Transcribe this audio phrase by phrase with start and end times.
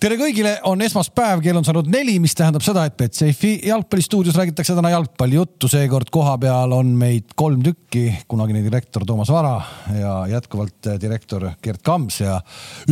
[0.00, 4.74] tere kõigile, on esmaspäev, kell on saanud neli, mis tähendab seda, et Betsafe'i jalgpallistuudios räägitakse
[4.76, 9.54] täna jalgpallijuttu, seekord kohapeal on meid kolm tükki, kunagine direktor Toomas Vara
[9.96, 12.38] ja jätkuvalt direktor Gerd Kams ja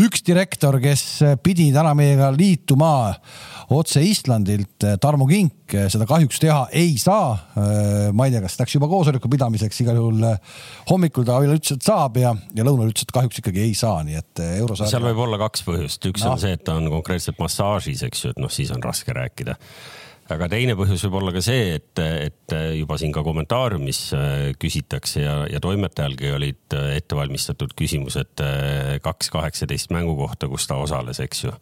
[0.01, 1.05] üks direktor, kes
[1.45, 2.95] pidi täna meiega liituma
[3.75, 7.37] otse Islandilt, Tarmo Kink, seda kahjuks teha ei saa.
[8.13, 10.25] ma ei tea, kas läks juba koosoleku pidamiseks, igal juhul
[10.91, 14.03] hommikul ta veel ütles, et saab ja, ja lõunal ütles, et kahjuks ikkagi ei saa,
[14.07, 14.93] nii et eurosarja.
[14.93, 16.35] seal võib olla kaks põhjust, üks no.
[16.35, 19.59] on see, et ta on konkreetselt massaažis, eks ju, et noh, siis on raske rääkida.
[20.33, 23.99] Aga teine põhjus võib olla ka see, et, et juba siin ka kommentaariumis
[24.57, 28.41] küsitakse ja, ja toimetajalgi olid ette valmistatud küsimused
[29.05, 31.53] kaks kaheksateist mängu kohta, kus ta osales, eks ju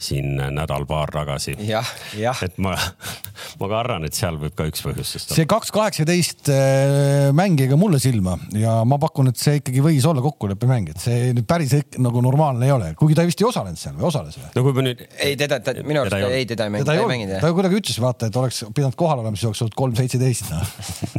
[0.00, 1.54] siin nädal-paar tagasi.
[1.60, 2.72] et ma,
[3.60, 5.38] ma ka arvan, et seal võib ka üks põhjustest olla.
[5.38, 9.84] see kaks kaheksateist äh, mäng jäi ka mulle silma ja ma pakun, et see ikkagi
[9.84, 13.48] võis olla kokkuleppemäng, et see nüüd päris nagu normaalne ei ole, kuigi ta vist ei
[13.50, 14.48] osalenud seal või osales või?
[14.56, 15.04] no kui me nüüd.
[15.20, 16.90] ei, teda, ta minu arust ei, teda ei mänginud.
[16.90, 17.36] teda ei mänginud.
[17.44, 20.62] ta kuidagi ütles, vaata, et oleks pidanud kohal olema, siis oleks olnud kolm seitseteist no.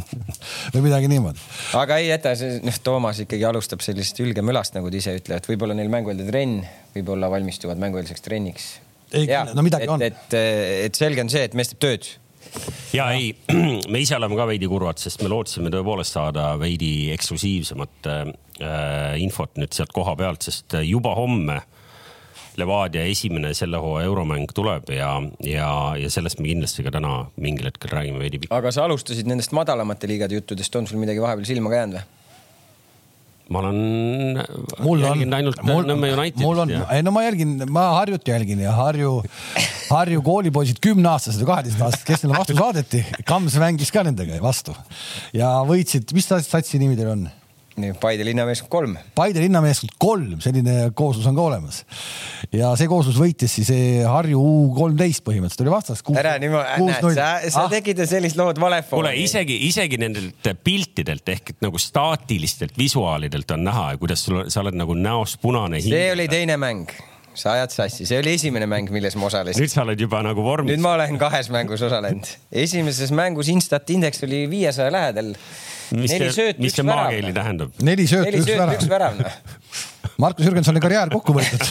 [0.74, 1.50] või midagi niimoodi.
[1.78, 2.34] aga ei jäta,
[2.66, 6.62] noh, Toomas ikkagi alustab sellist ülgemülast, nagu ta ise ütleb, et võib-olla neil mängueelne trenn,
[6.96, 8.72] võib-olla valmistuvad mängueelseks trenniks
[9.12, 10.04] ei, no midagi et, on.
[10.06, 10.36] et,
[10.88, 12.08] et selge on see, et mees teeb tööd.
[12.96, 13.32] ja ei,
[13.92, 18.24] me ise oleme ka veidi kurvad, sest me lootsime tõepoolest saada veidi eksklusiivsemat äh,
[19.22, 21.62] infot nüüd sealt koha pealt, sest juba homme
[22.60, 27.70] Levadia esimene selle hooaja euromäng tuleb ja, ja, ja sellest me kindlasti ka täna mingil
[27.70, 28.42] hetkel räägime veidi.
[28.52, 32.21] aga sa alustasid nendest madalamate liigade juttudest, on sul midagi vahepeal silma ka jäänud või?
[33.50, 33.78] Ma olen
[34.84, 36.40] mul jälginud ainult Nõmme Unitedit.
[36.44, 39.16] mul on, ei no ma jälgin, ma Harjut jälgin ja Harju,
[39.90, 44.76] Harju koolipoisid, kümneaastased või kaheteistaastased, kes neile vastu saadeti, Kams mängis ka nendega vastu
[45.36, 47.30] ja võitsid, mis satsi nimi teil on?
[48.00, 48.96] Paide linnameeskond kolm.
[49.16, 51.82] Paide linnameeskond kolm, selline kooslus on ka olemas.
[52.52, 53.70] ja see kooslus võitis siis
[54.08, 56.02] Harju U kolmteist põhimõtteliselt oli vastas.
[56.20, 57.70] ära niimoodi, näed sa, sa ah.
[57.72, 58.98] tegid sellist lood vale fooni.
[58.98, 64.76] kuule, isegi, isegi nendelt piltidelt ehk nagu staatilistelt visuaalidelt on näha, kuidas sul, sa oled
[64.76, 65.80] nagu näost punane.
[65.80, 66.92] see oli teine mäng
[67.34, 69.64] sa ajad sassi, see oli esimene mäng, milles ma osalesin.
[69.64, 70.74] nüüd sa oled juba nagu vormis.
[70.74, 72.28] nüüd ma olen kahes mängus osalenud.
[72.52, 75.32] esimeses mängus Instat indeks oli viiesaja lähedal
[75.96, 77.70] mis neli söötu, mis see maakeeli tähendab?
[77.84, 78.74] neli söötu, üks värav.
[78.76, 79.32] üks värav noh.
[80.22, 81.62] Markus Jürgensoni karjäär kokku võetud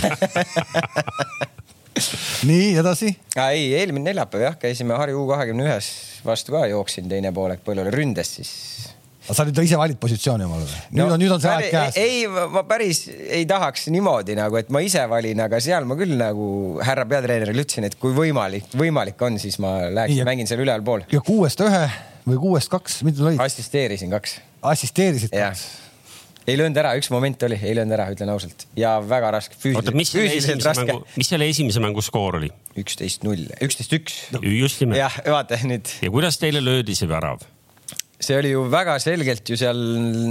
[2.50, 3.08] nii edasi.
[3.36, 5.88] ei, eelmine neljapäev jah, käisime Harju U kahekümne ühes
[6.26, 8.52] vastu ka, jooksin teine poolek põllule ründes siis
[9.22, 10.80] aga sa nüüd ise valid positsiooni omale või?
[10.92, 12.00] nüüd no, on, nüüd on see aeg käes.
[12.02, 16.16] ei, ma päris ei tahaks niimoodi nagu, et ma ise valin, aga seal ma küll
[16.20, 16.48] nagu
[16.82, 21.06] härra peatreenerile ütlesin, et kui võimalik, võimalik on, siis ma läheks mängin seal ülevalpool.
[21.14, 21.84] ja kuuest ühe
[22.28, 23.40] või kuuest kaks, mida olid?
[23.42, 24.40] assisteerisin kaks.
[24.74, 25.66] assisteerisid kaks?
[26.50, 29.58] ei löönud ära, üks moment oli, ei löönud ära, ütlen ausalt ja väga raske.
[29.76, 32.52] oota, mis selle esimese mängu, mis selle esimese mängu skoor oli?
[32.82, 34.20] üksteist null, üksteist üks.
[34.42, 35.02] just nimelt.
[35.02, 35.96] jah, vaata nüüd.
[36.02, 37.46] ja kuidas teile löödi see värav?
[38.22, 39.80] see oli ju väga selgelt ju seal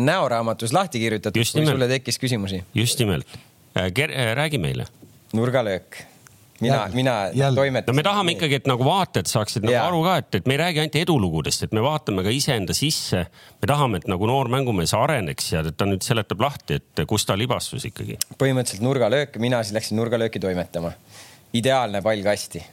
[0.07, 2.63] näoraamatus lahti kirjutatud, kui sulle tekkis küsimusi.
[2.75, 3.39] just nimelt.
[3.79, 4.87] Äh, äh, räägi meile.
[5.33, 6.05] nurgalöök
[6.61, 7.93] mina, mina toimetasin.
[7.93, 10.63] no me tahame ikkagi, et nagu vaatajad saaksid nagu aru ka, et, et me ei
[10.63, 13.25] räägi ainult edulugudest, et me vaatame ka iseenda sisse.
[13.63, 17.27] me tahame, et nagu noor mängumees areneks ja et ta nüüd seletab lahti, et kus
[17.29, 18.19] ta libastus ikkagi.
[18.41, 20.93] põhimõtteliselt nurgalöök, mina siis läksin nurgalööki toimetama.
[21.53, 22.65] ideaalne pall kasti.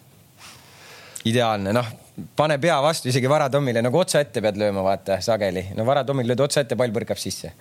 [1.25, 1.95] ideaalne, noh
[2.37, 5.67] pane pea vastu isegi Varatommile nagu otsa ette pead lööma, vaata sageli.
[5.77, 7.51] no Varatommil lööd otsa ette, pall põrkab sisse.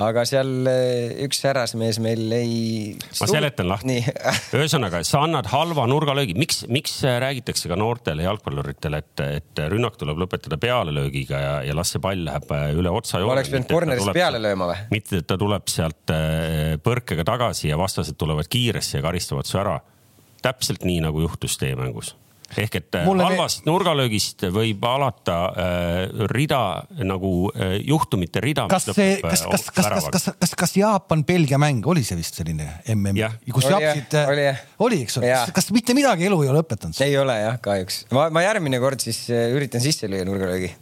[0.00, 2.52] aga seal eh, üks härrasmees meil ei.
[3.18, 3.98] ma seletan lahti.
[4.60, 10.22] ühesõnaga, sa annad halva nurgalöögi, miks, miks räägitakse ka noortele jalgpalluritele, et, et rünnak tuleb
[10.22, 13.24] lõpetada pealelöögiga ja, ja las see pall läheb eh, üle otsa.
[13.26, 14.80] oleks pidanud corner'ist peale lööma või?
[14.94, 19.58] mitte, et ta tuleb sealt eh, põrkega tagasi ja vastased tulevad kiiresti ja karistavad su
[19.58, 19.80] ära.
[20.46, 22.14] täpselt nii nagu juhtus teie mängus
[22.58, 23.70] ehk et äh, Mulle halvast me...
[23.70, 26.62] nurgalöögist võib alata äh, rida
[27.06, 28.66] nagu äh, juhtumite rida.
[28.70, 32.40] kas see, äh, kas, kas, kas, kas, kas, kas, kas Jaapan-Belgia mäng oli see vist
[32.40, 33.22] selline mm,
[33.54, 34.46] kus oli, japsid, äh, oli,
[34.88, 37.00] oli, eks ole, kas mitte midagi elu ei ole õpetanud?
[37.06, 38.04] ei ole jah, kahjuks.
[38.16, 40.74] ma, ma järgmine kord siis üritan sisse lüüa nurgalöögi.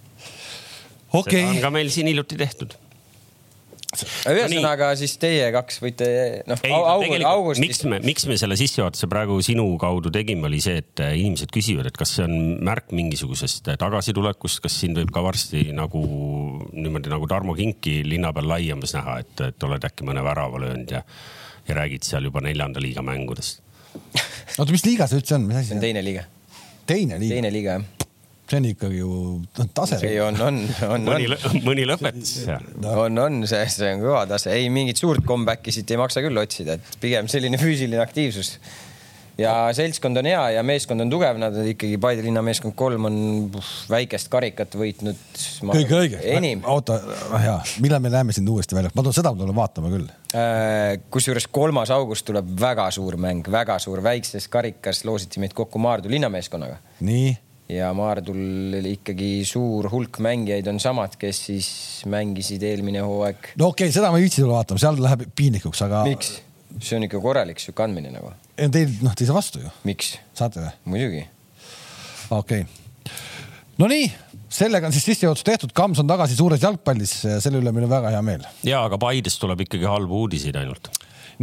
[1.09, 1.41] Okay.
[1.41, 2.77] seda on ka meil siin hiljuti tehtud
[3.89, 6.09] ühesõnaga siis teie kaks võite
[6.49, 6.61] noh,
[7.25, 7.63] augustis.
[7.63, 11.53] miks me, miks me selle sissejuhatuse praegu sinu kaudu tegime, oli see, et äh, inimesed
[11.55, 16.05] küsivad, et kas see on märk mingisugusest äh, tagasitulekust, kas sind võib ka varsti nagu
[16.75, 20.93] niimoodi nagu Tarmo Kinki linna peal laiemas näha, et, et oled äkki mõne värava löönud
[20.99, 21.05] ja,
[21.69, 23.65] ja räägid seal juba neljanda liiga mängudest.
[24.59, 25.87] oota, mis liiga see üldse on, mis asi see on?
[25.89, 26.29] teine liiga.
[26.85, 27.39] teine liiga?
[27.41, 27.98] teine liiga jah
[28.49, 29.13] see on ikkagi ju
[29.77, 30.01] tase.
[30.01, 31.29] see on, on, on, mõni,
[31.67, 32.97] mõni lõpetas no..
[33.05, 36.41] on, on, see, see on kõva tase, ei mingit suurt comeback'i siit ei maksa küll
[36.41, 38.55] otsida, et pigem selline füüsiline aktiivsus.
[39.39, 43.09] ja seltskond on hea ja meeskond on tugev, nad on ikkagi Paide linna meeskond kolm
[43.11, 43.19] on
[43.53, 45.21] puh, väikest karikat võitnud.
[45.69, 46.23] kõige õige.
[46.33, 46.63] enim.
[46.65, 46.97] oota,
[47.43, 50.07] hea, millal me näeme sind uuesti väljas, ma tulen seda tulen vaatama küll.
[50.33, 55.81] Äh, kusjuures kolmas august tuleb väga suur mäng, väga suur, väikses karikas loositi meid kokku
[55.85, 56.81] Maardu linnameeskonnaga.
[57.05, 57.37] nii
[57.69, 61.71] ja Maardul ikkagi suur hulk mängijaid on samad, kes siis
[62.09, 63.53] mängisid eelmine hooaeg.
[63.61, 66.05] no okei okay,, seda ma ei viitsi tulla vaatama, seal läheb piinlikuks, aga.
[66.09, 66.39] miks?
[66.79, 68.33] see on ikka korralik sihuke andmine nagu.
[68.59, 69.73] Teil, noh, te ei saa vastu ju.
[69.89, 70.15] miks?
[70.39, 70.73] saate või?
[70.95, 71.27] muidugi.
[72.31, 73.15] okei okay..
[73.79, 74.09] Nonii,
[74.51, 77.13] sellega on siis sissejuhatus tehtud, Kams on tagasi suures jalgpallis,
[77.45, 78.49] selle üle meil on väga hea meel.
[78.67, 80.89] ja, aga Paidest tuleb ikkagi halbu uudiseid ainult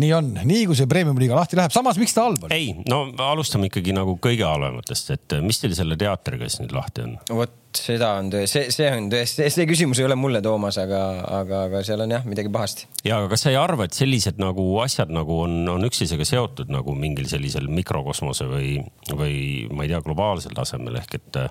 [0.01, 2.55] nii on, nii kui see premium-liiga lahti läheb, samas miks ta halb on?
[2.55, 7.05] ei, no alustame ikkagi nagu kõige halvematest, et mis teil selle teatriga siis nüüd lahti
[7.05, 7.15] on?
[7.41, 11.01] vot seda on tõe, see, see on tõesti, see küsimus ei ole mulle, Toomas, aga,
[11.39, 12.89] aga, aga seal on jah midagi pahasti.
[13.03, 16.71] ja, aga kas sa ei arva, et sellised nagu asjad nagu on, on üksteisega seotud
[16.73, 18.75] nagu mingil sellisel mikrokosmose või,
[19.11, 19.39] või
[19.71, 21.41] ma ei tea, globaalsel tasemel ehk et,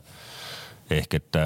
[1.00, 1.42] ehk et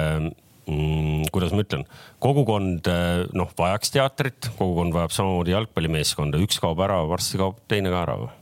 [0.69, 1.85] mm, kuidas ma ütlen,
[2.23, 2.89] kogukond
[3.35, 8.19] noh, vajaks teatrit, kogukond vajab samamoodi jalgpallimeeskonda, üks kaob ära, varsti kaob teine ka ära
[8.23, 8.35] või?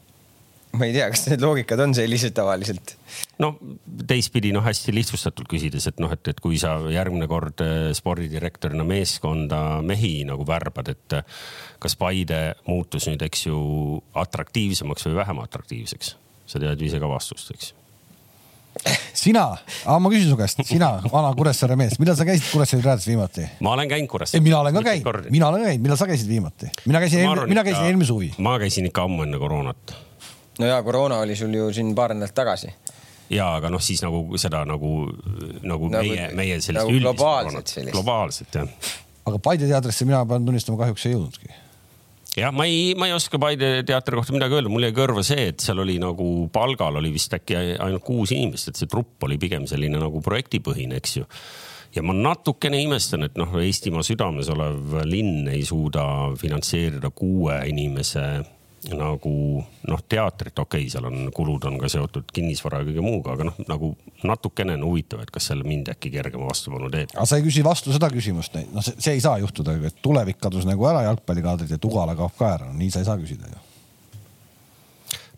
[0.77, 2.95] ma ei tea, kas need loogikad on sellised tavaliselt?
[3.41, 3.53] no
[4.09, 8.85] teistpidi noh, hästi lihtsustatult küsides, et noh, et, et kui sa järgmine kord eh, spordidirektorina
[8.87, 11.41] meeskonda mehi nagu värbad, et eh,
[11.83, 13.57] kas Paide muutus nüüd, eks ju,
[14.25, 16.15] atraktiivsemaks või vähem atraktiivseks?
[16.47, 17.73] sa tead ju ise ka vastust, eks
[19.17, 19.45] sina,
[19.85, 23.47] ma küsin su käest, sina, vana Kuressaare mees, millal sa käisid Kuressaare raadios viimati?
[23.65, 24.43] ma olen käinud Kuressaares.
[24.43, 26.71] mina olen ka käinud, mina olen käinud, millal sa käisid viimati?
[26.85, 28.33] mina käisin, mina käisin eelmine suvi.
[28.37, 29.95] ma käisin ikka ammu enne koroonat
[30.59, 32.73] no ja koroona oli sul ju siin paar nädalat tagasi.
[33.29, 34.93] ja, aga noh, siis nagu seda nagu,
[35.61, 38.91] nagu, nagu meie, meie sellist nagu üldist globaalset globaalset jah.
[39.25, 41.66] aga Paide teatrisse mina pean tunnistama, kahjuks ei jõudnudki
[42.37, 45.49] jah, ma ei, ma ei oska Paide teatri kohta midagi öelda, mul jäi kõrva see,
[45.51, 49.39] et seal oli nagu palgal oli vist äkki ainult kuus inimest, et see trupp oli
[49.41, 51.25] pigem selline nagu projektipõhine, eks ju.
[51.95, 56.05] ja ma natukene imestan, et noh, Eestimaa südames olev linn ei suuda
[56.37, 58.27] finantseerida kuue inimese
[58.93, 59.31] nagu
[59.89, 63.47] noh, teatrit, okei okay,, seal on kulud on ka seotud kinnisvara ja kõige muuga, aga
[63.49, 63.91] noh, nagu
[64.27, 67.13] natukene on huvitav, et kas seal mind äkki kergema vastupanu teeb.
[67.15, 70.67] aga sa ei küsi vastu seda küsimust, noh, see ei saa juhtuda, et tulevik kadus
[70.69, 73.65] nagu ära jalgpallikaadrid ja Ugala kaob ka ära, no nii sa ei saa küsida ju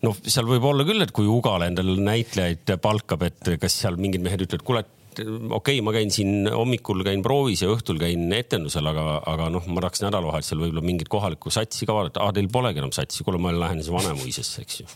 [0.04, 4.24] noh, seal võib olla küll, et kui Ugala endale näitlejaid palkab, et kas seal mingid
[4.24, 4.84] mehed ütlevad, kuule,
[5.18, 9.66] okei okay,, ma käin siin hommikul käin proovis ja õhtul käin etendusel, aga, aga noh,
[9.70, 12.24] ma tahaks nädalavahetusel võib-olla mingit kohalikku satsi ka vaadata.
[12.24, 14.88] aa, teil polegi enam satsi, kuule, ma lähen siis Vanemuisesse, eks ju.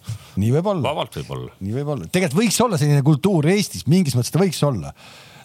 [0.43, 0.87] nii võib olla.
[0.91, 1.55] vabalt võib olla.
[1.61, 4.95] nii võib olla, tegelikult võiks olla selline kultuur Eestis, mingis mõttes ta võiks olla.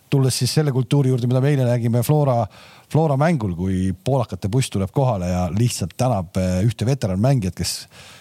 [0.10, 2.44] tulles siis selle kultuuri juurde, mida me eile nägime Flora,
[2.89, 7.75] Flora mängul, kui poolakate buss tuleb kohale ja lihtsalt tänab eh, ühte veteranmängijat, kes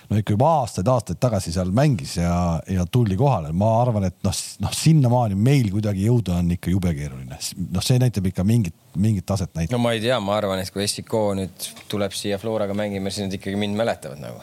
[0.08, 2.32] no ikka juba aastaid-aastaid tagasi seal mängis ja,
[2.68, 3.52] ja tuldi kohale.
[3.52, 7.38] ma arvan, et noh, noh sinnamaani meil kuidagi jõuda on ikka jube keeruline.
[7.74, 9.76] noh, see näitab ikka mingit, mingit taset näitab.
[9.76, 13.28] no ma ei tea, ma arvan, et kui Essiko nüüd tuleb siia Floraga mängima, siis
[13.28, 14.40] nad ikkagi mind mäletavad nagu.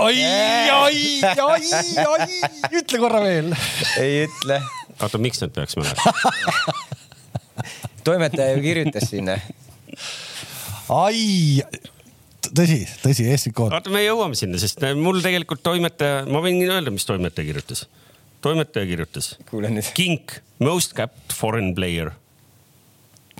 [0.00, 0.16] oi,
[0.80, 1.04] oi,
[1.44, 1.72] oi,
[2.06, 2.40] oi,
[2.80, 3.52] ütle korra veel.
[4.00, 4.62] ei ütle.
[5.00, 6.78] oota, miks nad peaks mäletama
[8.04, 9.36] toimetaja ju kirjutas sinna.
[10.88, 11.60] ai
[12.56, 13.72] tõsi, tõsi, Eesti kood.
[13.74, 17.86] vaata, me jõuame sinna, sest mul tegelikult toimetaja, ma võin öelda, mis toimetaja kirjutas.
[18.44, 19.34] toimetaja kirjutas.
[19.94, 22.12] Kink, most capped foreign player.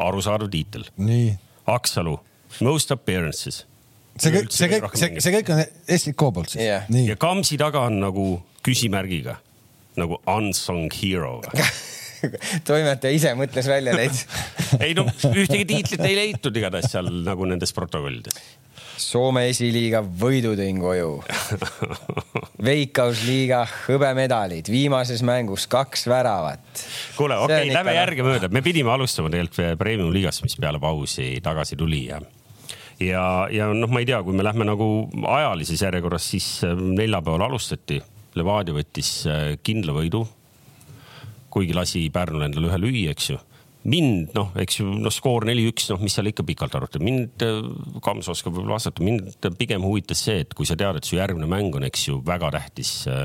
[0.00, 0.86] arusaadav tiitel.
[0.96, 1.34] nii.
[1.70, 2.16] Aksalu,
[2.66, 3.64] most appearances.
[4.18, 6.88] see kõik, see kõik, see, see kõik on Eesti Ko poolt siis yeah.?
[7.06, 8.24] ja Kamsi taga on nagu
[8.66, 9.36] küsimärgiga
[9.98, 11.38] nagu unsung hero
[12.68, 14.16] toimetaja ise mõtles välja neid
[14.84, 18.36] ei no ühtegi tiitlit ei leitud igatahes seal nagu nendes protokollides.
[19.00, 21.12] Soome esiliiga võidu tõin koju.
[22.68, 26.82] Veikkausliiga hõbemedalid, viimases mängus kaks väravat.
[27.16, 31.78] kuule, okei okay,, lähme järgemööda, me pidime alustama tegelikult Premium liigast, mis peale pausi tagasi
[31.80, 32.20] tuli ja
[33.00, 34.88] ja, ja noh, ma ei tea, kui me lähme nagu
[35.32, 38.00] ajalises järjekorras, siis äh, neljapäeval alustati.
[38.36, 40.26] Levadia võttis äh, kindla võidu.
[41.50, 43.40] kuigi lasi Pärnul endale ühe lüüa, eks ju
[43.88, 47.60] mind noh, eks ju, noh, skoor neli-üks, noh, mis seal ikka pikalt arutada, mind, äh,
[48.04, 51.48] Kams oskab võib-olla vastata, mind pigem huvitas see, et kui sa tead, et su järgmine
[51.50, 53.24] mäng on, eks ju, väga tähtis äh,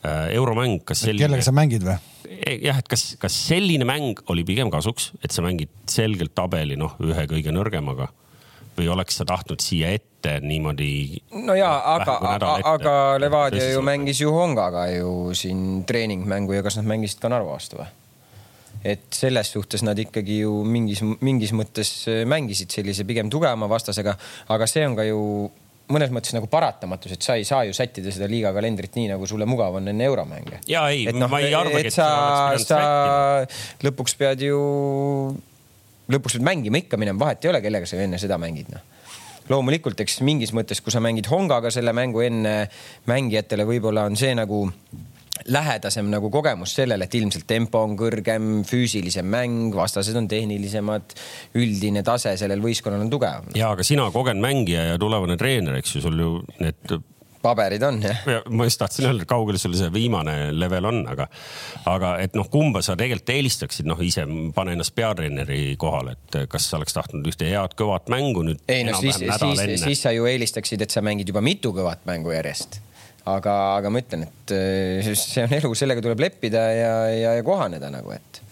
[0.00, 1.26] äh euromäng, kas selline.
[1.26, 1.98] kellega sa mängid või?
[2.30, 6.78] E, jah, et kas, kas selline mäng oli pigem kasuks, et sa mängid selgelt tabeli
[6.80, 8.08] noh, ühe kõige nõrgemaga
[8.80, 11.20] või oleks sa tahtnud siia ette niimoodi?
[11.44, 12.16] no ja, aga,
[12.64, 17.58] aga Levadia ju mängis ju Hongaga ju siin treeningmängu ja kas nad mängisid ka Narva
[17.58, 17.90] vastu või?
[18.84, 24.16] Et selles suhtes nad ikkagi ju mingis, mingis mõttes äh, mängisid sellise pigem tugevama vastasega,
[24.54, 25.20] aga see on ka ju
[25.90, 29.26] mõnes mõttes nagu paratamatus, et sa ei saa ju sättida seda liiga kalendrit nii, nagu
[29.28, 30.62] sulle mugav on enne euromänge.
[30.70, 32.08] ja ei, noh, ma ei arvagi, et sa,
[32.62, 32.80] sa
[33.84, 34.60] lõpuks pead ju,
[36.10, 38.86] lõpuks pead mängima ikka minema, vahet ei ole, kellega sa enne seda mängid, noh
[39.50, 42.68] loomulikult, eks mingis mõttes, kui sa mängid Hongaga selle mängu enne
[43.10, 44.60] mängijatele, võib-olla on see nagu
[45.48, 51.14] lähedasem nagu kogemus sellele, et ilmselt tempo on kõrgem, füüsilisem mäng, vastased on tehnilisemad,
[51.60, 53.48] üldine tase sellel võistkonnal on tugevam.
[53.54, 57.00] ja, aga sina kogenud mängija ja tulevane treener, eks ju, sul ju need
[57.42, 58.42] paberid on jah ja,.
[58.50, 61.26] ma just tahtsin öelda, kaugel sul see viimane level on, aga,
[61.88, 66.68] aga et noh, kumba sa tegelikult eelistaksid, noh ise pane ennast peatreeneri kohale, et kas
[66.70, 68.60] sa oleks tahtnud ühte head kõvat mängu nüüd?
[68.68, 72.34] ei no siis, siis, siis sa ju eelistaksid, et sa mängid juba mitu kõvat mängu
[72.36, 72.82] järjest
[73.28, 77.46] aga, aga ma ütlen, et eh, see on elu, sellega tuleb leppida ja, ja, ja
[77.46, 78.42] kohaneda nagu, et.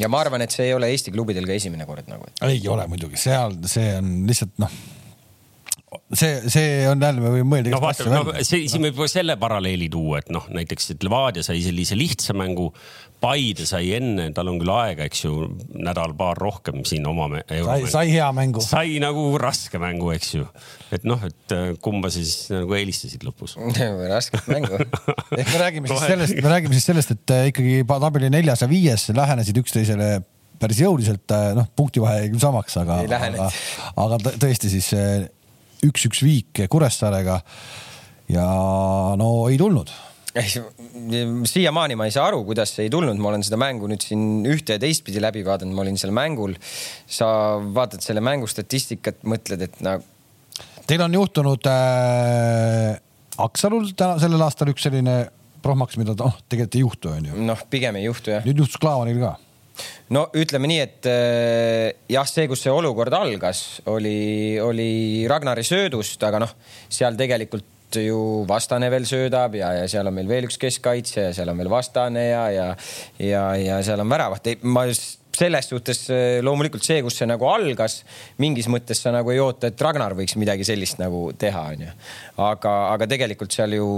[0.00, 2.44] ja ma arvan, et see ei ole Eesti klubidel ka esimene kord nagu et....
[2.48, 4.78] ei ole muidugi, seal see on lihtsalt noh
[6.12, 7.72] see, see on jälle, me võime mõelda.
[7.74, 11.60] no vaata, no see, siin võib selle paralleeli tuua, et noh, näiteks et Levadia sai
[11.64, 12.70] sellise lihtsa mängu
[13.16, 17.30] Paide sai enne, tal on küll aega, eks ju, nädal-paar rohkem siin oma.
[17.48, 18.60] sai, sai hea mängu.
[18.60, 20.44] sai nagu raske mängu, eks ju.
[20.92, 23.56] et noh, et äh, kumba siis nagu eelistasid lõpus
[24.14, 24.76] rasket mängu
[25.40, 28.68] ehk me räägime siis sellest, me räägime siis sellest, et äh, ikkagi tabeli neljas ja
[28.70, 30.10] viies lähenesid üksteisele
[30.60, 33.48] päris jõuliselt, äh, noh, punktivahe jäi küll samaks, aga, aga,
[34.04, 34.92] aga tõesti siis
[35.90, 37.40] üks-üks viik Kuressaarega.
[38.32, 38.46] ja
[39.18, 39.92] no ei tulnud
[40.36, 44.44] siiamaani ma ei saa aru, kuidas see ei tulnud, ma olen seda mängu nüüd siin
[44.48, 46.56] ühte ja teistpidi läbi vaadanud, ma olin seal mängul.
[47.06, 47.28] sa
[47.78, 50.04] vaatad selle mängu statistikat, mõtled, et nagu.
[50.86, 53.00] Teil on juhtunud äh,
[53.42, 55.16] Aksalul täna sellel aastal üks selline
[55.64, 57.40] prohmaks, mida noh, tegelikult ei juhtu, onju.
[57.48, 58.46] noh, pigem ei juhtu jah.
[58.46, 59.34] nüüd juhtus Klaavanil ka
[60.14, 64.90] no ütleme nii, et äh, jah, see, kus see olukord algas, oli, oli
[65.30, 66.56] Ragnari söödust, aga noh,
[66.88, 71.36] seal tegelikult ju vastane veel söödab ja, ja seal on meil veel üks keskkaitse ja
[71.36, 72.66] seal on veel vastane ja, ja,
[73.22, 74.50] ja, ja seal on väravat.
[74.62, 74.84] ma
[75.36, 78.00] selles suhtes äh, loomulikult see, kus see nagu algas,
[78.42, 81.92] mingis mõttes sa nagu ei oota, et Ragnar võiks midagi sellist nagu teha, onju.
[82.46, 83.88] aga, aga tegelikult seal ju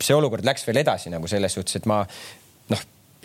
[0.00, 2.04] see olukord läks veel edasi nagu selles suhtes, et ma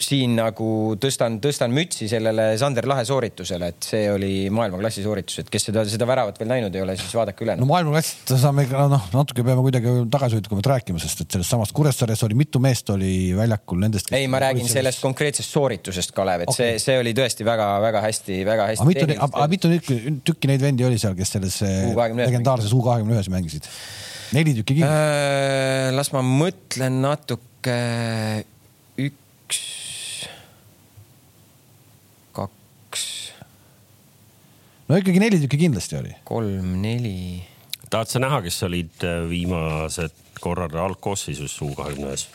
[0.06, 0.68] siin nagu
[1.02, 5.84] tõstan, tõstan mütsi sellele Sander Lahe sooritusele, et see oli maailmaklassi sooritus, et kes seda,
[5.90, 7.56] seda väravat veel näinud ei ole, siis vaadake üle.
[7.60, 12.24] no maailmaklassist saame ikka noh, natuke peame kuidagi tagasihoidlikumalt rääkima, sest et selles samas Kuressaares
[12.28, 14.12] oli mitu meest oli väljakul nendest.
[14.16, 15.02] ei, ma räägin sellest selles...
[15.06, 16.76] konkreetsest sooritusest, Kalev, et okay.
[16.76, 18.86] see, see oli tõesti väga-väga hästi-väga hästi.
[18.86, 20.00] aga mitu, aga mitu tükki,
[20.32, 23.68] tükki neid vendi oli seal, kes selles legendaarses U kahekümne ühes mängisid?
[24.36, 25.92] neli tükki kindlasti äh,.
[25.96, 27.78] las ma mõtlen natuke.
[29.00, 29.81] üks
[34.92, 36.12] no ikkagi neli tükki kindlasti oli.
[36.28, 37.16] kolm-neli.
[37.90, 42.28] tahad sa näha, kes olid äh, viimased korrad algkoosseisus U kahekümne ühes?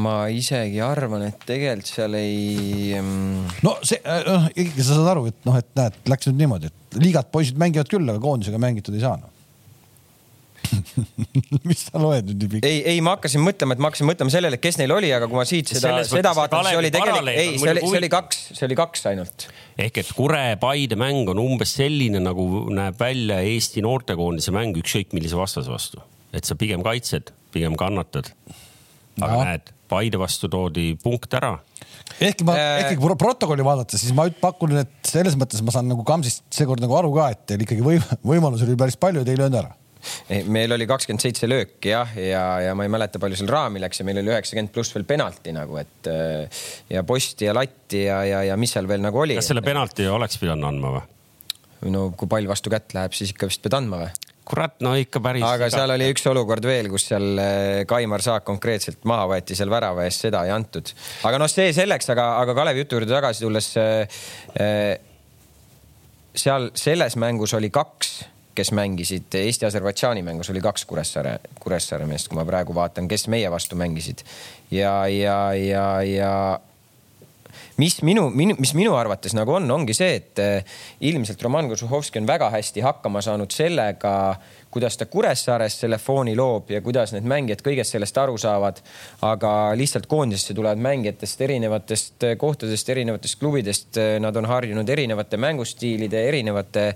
[0.00, 3.44] ma isegi arvan, et tegelikult seal ei um....
[3.66, 6.72] no see, äh, noh, ikkagi sa saad aru, et noh, et näed, läks nüüd niimoodi,
[6.72, 9.41] et liigat poisid mängivad küll, aga koondisega mängitud ei saa noh
[11.68, 12.68] mis sa loed nüüd nii pikalt?
[12.68, 15.38] ei, ei, ma hakkasin mõtlema, et ma hakkasin mõtlema sellele, kes neil oli, aga kui
[15.38, 18.68] ma siit seda, seda vaatan, siis oli tegelikult, ei, see oli, see oli kaks, see
[18.68, 19.46] oli kaks ainult.
[19.86, 25.38] ehk et Kure-Paide mäng on umbes selline, nagu näeb välja Eesti noortekoondise mäng ükskõik millise
[25.38, 26.02] vastase vastu.
[26.32, 28.32] et sa pigem kaitsed, pigem kannatad.
[29.20, 29.44] aga no.
[29.44, 31.58] näed, Paide vastu toodi punkt ära
[32.20, 36.04] ehkki ma äh..., ehkki protokolli vaadates, siis ma pakun, et selles mõttes ma saan nagu
[36.06, 39.34] Kamsist seekord nagu aru ka, et teil ikkagi võim võimalusi oli päris palju ja te
[39.34, 39.74] ei löönud ära
[40.52, 44.02] meil oli kakskümmend seitse lööki jah, ja, ja ma ei mäleta, palju seal raami läks
[44.02, 46.12] ja meil oli üheksakümmend pluss veel penalti nagu, et
[46.92, 49.38] ja posti ja latti ja, ja, ja mis seal veel nagu oli.
[49.40, 51.08] kas selle penalti oleks pidanud andma või?
[51.90, 54.12] no kui pall vastu kätt läheb, siis ikka vist pead andma või?
[54.48, 55.44] kurat, no ikka päris.
[55.46, 59.70] aga seal oli üks olukord veel, kus seal eh, Kaimar Saak konkreetselt maha võeti seal
[59.72, 60.92] värava eest, seda ei antud.
[61.28, 64.98] aga noh, see selleks, aga, aga Kalevi jutu juurde tagasi tulles äh,.
[66.34, 68.22] seal selles mängus oli kaks
[68.54, 73.50] kes mängisid Eesti-Aserbaidžaani mängus, oli kaks Kuressaare, Kuressaare meest, kui ma praegu vaatan, kes meie
[73.50, 74.24] vastu mängisid.
[74.70, 76.34] ja, ja, ja, ja
[77.80, 80.74] mis minu, minu, mis minu arvates nagu on, ongi see, et eh,
[81.08, 84.14] ilmselt Roman Kožuhovski on väga hästi hakkama saanud sellega,
[84.72, 88.80] kuidas ta Kuressaares selle fooni loob ja kuidas need mängijad kõigest sellest aru saavad.
[89.22, 94.00] aga lihtsalt koondisesse tulevad mängijatest erinevatest kohtadest, erinevatest klubidest.
[94.20, 96.86] Nad on harjunud erinevate mängustiilide, erinevate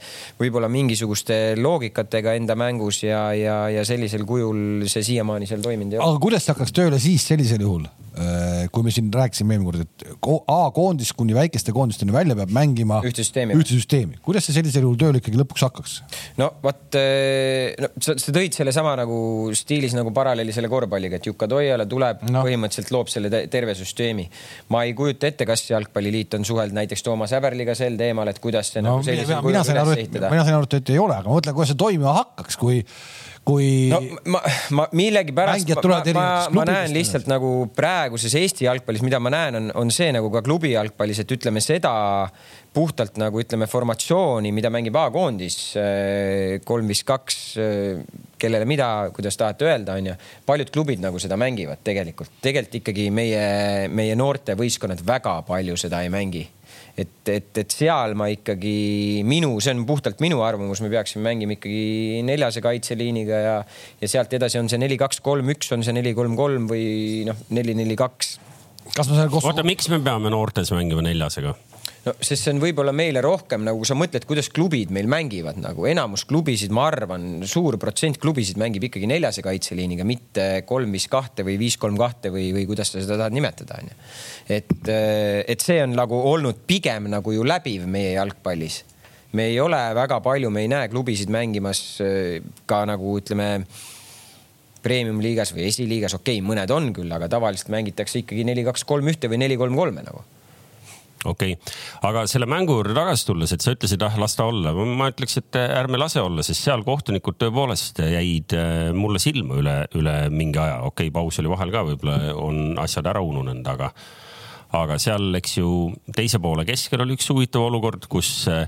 [0.41, 6.01] võib-olla mingisuguste loogikatega enda mängus ja, ja, ja sellisel kujul see siiamaani seal toiminud ei
[6.01, 6.11] ole.
[6.11, 7.87] aga kuidas see hakkaks tööle siis sellisel juhul?
[8.17, 10.05] Äh, kui me siin rääkisime eelmine kord, et
[10.49, 13.53] A-koondis kuni väikeste koondisteni välja peab mängima ühte süsteemi.
[13.61, 15.97] ühte süsteemi, kuidas see sellisel juhul tööle ikkagi lõpuks hakkaks?
[16.41, 19.19] no vot, äh, no sa, sa tõid sellesama nagu
[19.61, 24.25] stiilis nagu paralleeli selle korvpalliga, et Jukka Toiala tuleb no., põhimõtteliselt loob selle terve süsteemi.
[24.73, 28.73] ma ei kujuta ette, kas Jalgpalliliit on suhelnud näiteks Toomas Häberliga sel teemal, et kuidas
[28.73, 30.33] see no, nagu sellisel kujul üles ehitada.
[30.33, 32.81] mina sain aru, et ei ole, aga ma mõtlen, kuidas see toimima hakkaks, kui
[33.47, 34.01] kui no,
[34.33, 34.41] ma,
[34.75, 39.69] ma millegipärast, ma, ma, ma, näen lihtsalt nagu praeguses Eesti jalgpallis, mida ma näen, on,
[39.85, 41.93] on see nagu ka klubi jalgpallis, et ütleme seda
[42.77, 48.03] puhtalt nagu ütleme formatsiooni, mida mängib A-koondis äh, kolm, viis, kaks, äh,
[48.37, 50.17] kellele mida, kuidas tahate öelda, onju.
[50.49, 53.47] paljud klubid nagu seda mängivad tegelikult, tegelikult ikkagi meie,
[53.89, 56.45] meie noortevõistkonnad väga palju seda ei mängi
[56.97, 61.57] et, et, et seal ma ikkagi minu, see on puhtalt minu arvamus, me peaksime mängima
[61.59, 63.57] ikkagi neljase kaitseliiniga ja,
[64.01, 66.87] ja sealt edasi on see neli, kaks, kolm, üks, on see neli, kolm, kolm või
[67.29, 68.37] noh, neli, neli, kaks.
[68.95, 69.45] kas ma saan koos...
[69.49, 71.57] oota, miks me peame noortes mängima neljasega?
[72.07, 75.87] No sest see on võib-olla meile rohkem nagu sa mõtled, kuidas klubid meil mängivad nagu
[75.91, 81.47] enamus klubisid, ma arvan, suur protsent klubisid mängib ikkagi neljase kaitseliiniga, mitte kolm, viis, kahte
[81.47, 83.97] või viis, kolm, kahte või, või kuidas sa seda tahad nimetada, onju.
[84.59, 88.85] et, et see on nagu olnud pigem nagu ju läbiv meie jalgpallis.
[89.33, 91.83] me ei ole väga palju, me ei näe klubisid mängimas
[92.67, 93.67] ka nagu ütleme
[94.87, 99.11] premium-liigas või esiliigas, okei okay,, mõned on küll, aga tavaliselt mängitakse ikkagi neli, kaks, kolm,
[99.11, 100.23] ühte või neli, kolm, kolme nagu
[101.27, 101.75] okei okay.,
[102.09, 105.39] aga selle mängu juurde tagasi tulles, et sa ütlesid, ah las ta olla, ma ütleks,
[105.41, 110.63] et ärme lase olla, sest seal kohtunikud tõepoolest jäid äh, mulle silma üle, üle mingi
[110.63, 110.83] aja.
[110.87, 113.91] okei okay,, paus oli vahel ka, võib-olla on asjad ära ununenud, aga,
[114.77, 115.73] aga seal, eks ju,
[116.17, 118.67] teise poole keskel oli üks huvitav olukord, kus äh,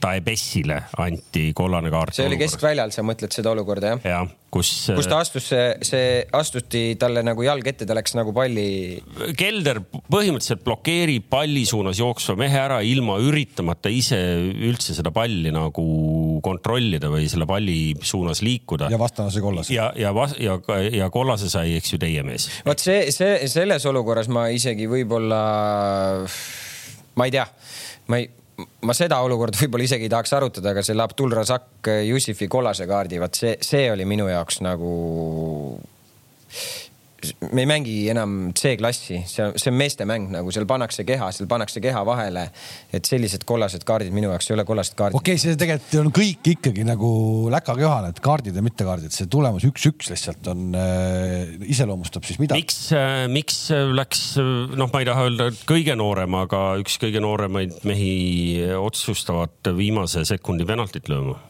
[0.00, 2.16] Taebessile anti kollane kaart.
[2.16, 4.02] see oli keskväljal, sa mõtled seda olukorda jah?
[4.08, 4.70] jah, kus.
[4.94, 8.66] kus ta astus, see, see astuti talle nagu jalg ette, ta läks nagu palli.
[9.38, 14.20] Kelder põhimõtteliselt blokeerib palli suunas jooksva mehe ära ilma üritamata ise
[14.68, 15.86] üldse seda palli nagu
[16.44, 18.90] kontrollida või selle palli suunas liikuda.
[18.92, 19.74] ja vastane sai kollase.
[19.74, 20.58] ja, ja, ja,
[21.00, 22.48] ja kollase sai, eks ju, teie mees.
[22.66, 25.42] vot see, see selles olukorras ma isegi võib-olla,
[27.18, 27.46] ma ei tea,
[28.10, 28.30] ma ei
[28.86, 33.20] ma seda olukorda võib-olla isegi ei tahaks arutada, aga selle Abdul Razak Jussifi kollase kaardi,
[33.22, 34.94] vaat see, see oli minu jaoks nagu
[37.52, 41.48] me ei mängi enam C-klassi, see on, see on meestemäng nagu seal pannakse keha, seal
[41.50, 42.48] pannakse keha vahele.
[42.94, 45.18] et sellised kollased kaardid minu jaoks ei ole kollased kaardid.
[45.18, 47.12] okei okay,, see tegelikult on kõik ikkagi nagu
[47.54, 52.58] läkaköhane, et kaardid ja mittekaardid, see tulemus üks-üks lihtsalt on äh,, iseloomustab siis mida.
[52.58, 54.26] miks äh,, miks läks,
[54.74, 58.14] noh, ma ei taha öelda kõige noorem, aga üks kõige nooremaid mehi
[58.78, 61.40] otsustavat viimase sekundi penaltit lööma?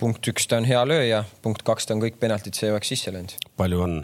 [0.00, 3.12] punkt üks, ta on hea lööja, punkt kaks, ta on kõik penaltid see jooks sisse
[3.12, 3.36] löönud.
[3.60, 3.98] palju on?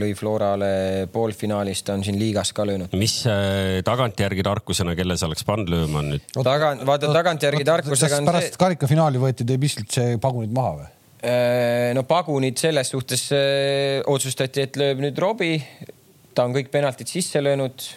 [0.00, 0.70] Lõi Florale
[1.12, 2.94] poolfinaalis, ta on siin liigas ka löönud.
[2.98, 6.26] mis äh, tagantjärgi tarkusena, kelle sa oleks pannud lööma nüüd?
[6.36, 8.62] tagant, vaata tagantjärgi tarkusega on pärast see...
[8.64, 10.90] karikafinaali võeti teil lihtsalt see pagunid maha või?
[11.20, 15.60] Äh, no pagunid selles suhtes äh, otsustati, et lööb nüüd Robbie.
[16.34, 17.90] ta on kõik penaltid sisse löönud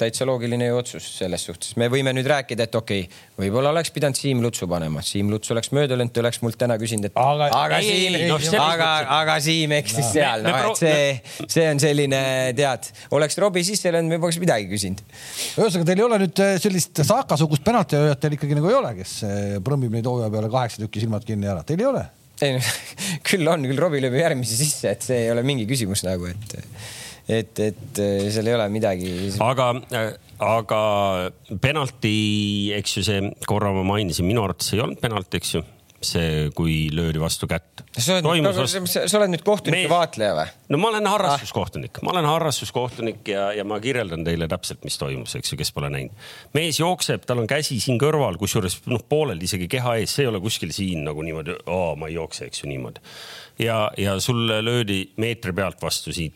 [0.00, 1.74] täitsa loogiline ju otsus selles suhtes.
[1.78, 5.52] me võime nüüd rääkida, et okei okay,, võib-olla oleks pidanud Siim Lutsu panema, Siim Luts
[5.54, 8.88] oleks mööda löönud, ta oleks mult täna küsinud, et aga, aga ei, Siim, no, aga,
[9.20, 12.22] aga Siim eksis no, seal, noh, et see, see on selline,
[12.58, 15.04] tead, oleks Robbie sisse löönud, me poleks midagi küsinud.
[15.60, 19.16] ühesõnaga, teil ei ole nüüd äh, sellist Saaka-sugust penaltilööjat teil ikkagi nagu ei ole, kes
[19.28, 22.04] äh, prõmbib neid hooaja peale kaheksa tükki silmad kinni ära, teil ei ole?
[22.42, 22.60] ei no
[23.28, 26.58] küll on, küll Robbie lööb järgmise sisse, et see ei ole mingi küsimus nagu, et
[27.28, 29.12] et, et äh, seal ei ole midagi.
[29.44, 30.10] aga, äh,
[30.44, 30.80] aga
[31.62, 32.16] penalti,
[32.76, 35.64] eks ju, see korra ma mainisin, minu arvates ei olnud penalti, eks ju
[36.04, 37.82] see, kui löödi vastu kätt.
[37.96, 39.90] sa oled, nüüd kohtunike Me...
[39.90, 40.46] vaatleja või?
[40.74, 44.98] no ma olen harrastuskohtunik ah., ma olen harrastuskohtunik ja, ja ma kirjeldan teile täpselt, mis
[45.00, 46.26] toimus, eks ju, kes pole näinud.
[46.56, 50.32] mees jookseb, tal on käsi siin kõrval, kusjuures noh, pooleldi isegi keha ees, see ei
[50.32, 51.56] ole kuskil siin nagu niimoodi,
[52.00, 53.00] ma ei jookse, eks ju niimoodi
[53.58, 56.34] ja, ja sulle löödi meetri pealt vastu siit.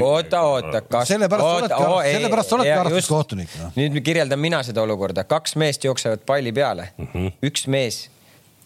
[0.00, 1.08] oota, oota, kas.
[1.08, 3.72] sellepärast oota, oletki, sellepärast oletki harrastuskohtunik no..
[3.76, 7.32] nüüd kirjeldan mina seda olukorda, kaks meest jooksevad palli peale mm, -hmm.
[7.50, 8.08] üks mees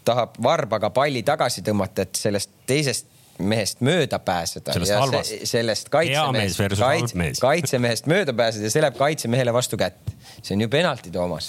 [0.04, 3.06] tahab varbaga palli tagasi tõmmata, et sellest teisest
[3.38, 4.72] mehest mööda pääseda.
[4.72, 5.32] sellest halvast.
[5.48, 10.12] sellest kaitsemehest, kaitse, kaitsemehest mööda pääseda ja see läheb kaitsemehele vastu kätt.
[10.42, 11.48] see on ju penalti, Toomas.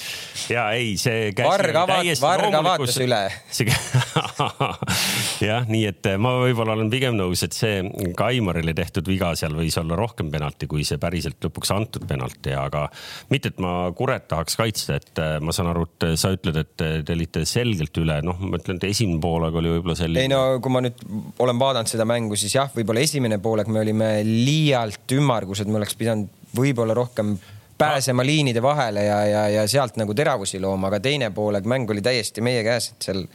[0.50, 1.32] ja ei, see.
[1.38, 3.22] Varga vaatas, Varga vaatas üle.
[5.50, 7.84] jah, nii et ma võib-olla olen pigem nõus, et see
[8.18, 12.88] Kaimarile tehtud viga seal võis olla rohkem penalti, kui see päriselt lõpuks antud penalti, aga
[13.30, 17.16] mitte, et ma Kuret tahaks kaitsta, et ma saan aru, et sa ütled, et te
[17.16, 20.26] olite selgelt üle, noh, ma ütlen, et esimene poolaeg oli võib-olla selline.
[20.26, 21.00] ei no kui ma nüüd
[21.40, 25.98] olen vaadanud seda mängu, siis jah, võib-olla esimene poolaeg me olime liialt ümmargused, me oleks
[26.00, 27.36] pidanud võib-olla rohkem
[27.78, 32.04] pääsema liinide vahele ja, ja, ja sealt nagu teravusi looma, aga teine poolaeg mäng oli
[32.06, 33.26] täiesti meie käes, et seal,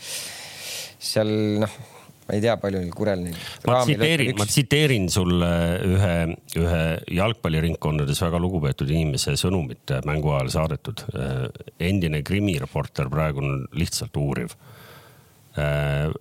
[1.13, 1.75] seal noh,
[2.31, 3.39] ma ei tea, palju neil Kurel neid.
[3.67, 5.51] ma tsiteerin, ma tsiteerin sulle
[5.91, 6.15] ühe,
[6.63, 6.83] ühe
[7.19, 11.05] jalgpalliringkondades väga lugupeetud inimese sõnumit mängu ajal saadetud.
[11.81, 14.55] endine krimireporter, praegu on lihtsalt uuriv.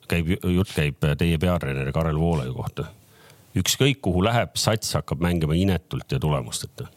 [0.09, 2.85] Käib, jutt käib teie peatreeneri Karel Voolaiu kohta.
[3.57, 6.87] ükskõik kuhu läheb, sats hakkab mängima inetult ja tulemusteta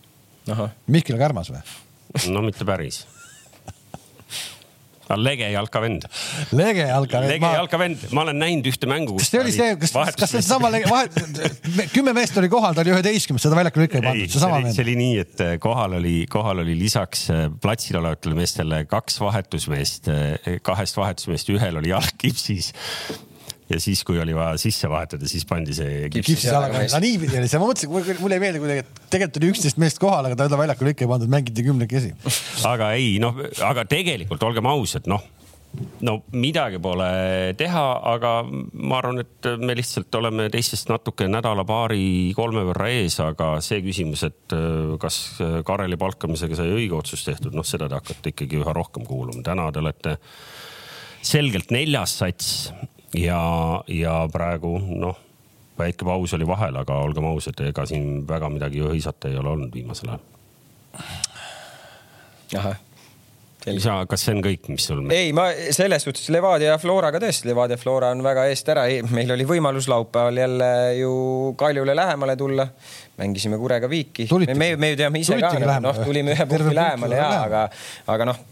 [0.87, 1.63] Mihkel Kärmas või?
[2.33, 3.07] no mitte päris
[5.19, 6.07] lege jalkavend.
[6.53, 7.31] lege jalkavend.
[7.33, 9.17] lege jalkavend, ma olen näinud ühte mängu.
[9.21, 11.17] kas see oli see, kas, kas see sama lege, vahet,
[11.95, 14.77] kümme meest oli kohal, ta oli üheteistkümnes, seda väljakule ikka ei pandud, seesama mees.
[14.79, 19.21] see oli nii, et eh, kohal oli, kohal oli lisaks eh, platsil olevatele meestele kaks
[19.23, 22.73] vahetusmeest, eh, kahest vahetusmeest, ühel oli jalg kipsis
[23.73, 26.85] ja siis, kui oli vaja sisse vahetada, siis pandi see kipsi jalaga.
[26.93, 30.03] no niipidi oli see, ma mõtlesin, mulle ei meeldi kuidagi, et tegelikult oli üksteist meest
[30.03, 32.15] kohal, aga ta väljakul ikka ei pandud, mängiti kümnekesi.
[32.69, 35.25] aga ei, noh, aga tegelikult olgem ausad, noh
[36.05, 37.09] no midagi pole
[37.59, 43.81] teha, aga ma arvan, et me lihtsalt oleme teistest natuke nädala-paari-kolme võrra ees, aga see
[43.85, 45.21] küsimus, et äh, kas
[45.67, 49.45] Kareli palkamisega sai õige otsus tehtud, noh, seda te hakkate ikkagi üha rohkem kuulama.
[49.47, 50.17] täna te olete
[51.23, 52.51] selgelt neljas sats
[53.15, 53.43] ja,
[53.89, 55.19] ja praegu noh,
[55.79, 59.75] väike paus oli vahel, aga olgem ausad, ega siin väga midagi hõisata ei ole olnud
[59.75, 60.25] viimasel ajal.
[62.59, 62.81] ahah
[63.83, 65.03] sa, kas see on kõik, mis sul?
[65.15, 69.31] ei, ma selles suhtes Levadia ja Floraga tõesti, Levadia Flora on väga eest ära, meil
[69.35, 71.13] oli võimalus laupäeval jälle ju
[71.59, 72.67] Kaljule lähemale tulla.
[73.19, 74.29] mängisime Kurega viiki.
[74.57, 77.65] me, me ju teame ise Tulitigi ka, noh, tulime ühe punkti lähemale ja, aga,
[78.07, 78.43] aga noh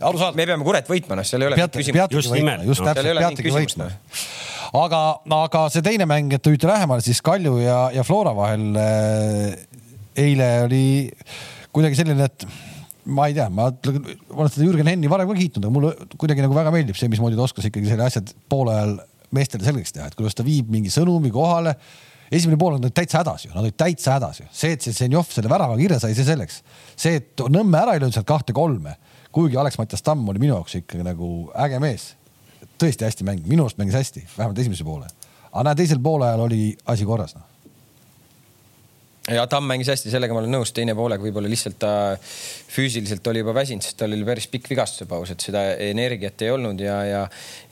[0.00, 0.36] arusaadav.
[0.38, 2.18] me peame Kuret võitma, noh, seal ei ole Peate, küsimust.
[2.18, 3.88] just nimelt, just täpselt, peategi võitma.
[4.80, 5.00] aga,
[5.38, 8.70] aga see teine mäng, et võite lähemale siis Kalju ja, ja Flora vahel.
[10.14, 10.84] eile oli
[11.74, 12.46] kuidagi selline, et
[13.04, 16.56] ma ei tea, ma olen seda Jürgen Henni varem ka kiitnud, aga mulle kuidagi nagu
[16.56, 18.94] väga meeldib see, mismoodi ta oskas ikkagi selle asjad poole ajal
[19.34, 21.74] meestele selgeks teha, et kuidas ta viib mingi sõnumi kohale.
[22.34, 25.30] Esimene pool on täitsa hädas ju, nad olid täitsa hädas ju, see, et see Zenjov
[25.30, 26.62] selle värava kirja sai, see selleks.
[26.96, 28.96] see, et Nõmme ära ei löönud sealt kahte-kolme
[29.34, 31.30] kuigi Alex-Mattias Tamm oli minu jaoks ikkagi nagu
[31.66, 32.12] äge mees.
[32.78, 35.08] tõesti hästi mänginud, minu arust mängis hästi, vähemalt esimese poole.
[35.50, 37.50] aga näe, teisel poolajal oli asi korras noh
[39.34, 43.40] ja Tamm mängis hästi, sellega ma olen nõus, teine poolega võib-olla lihtsalt ta füüsiliselt oli
[43.40, 46.98] juba väsinud, sest tal oli päris pikk vigastuse paus, et seda energiat ei olnud ja,
[47.08, 47.22] ja,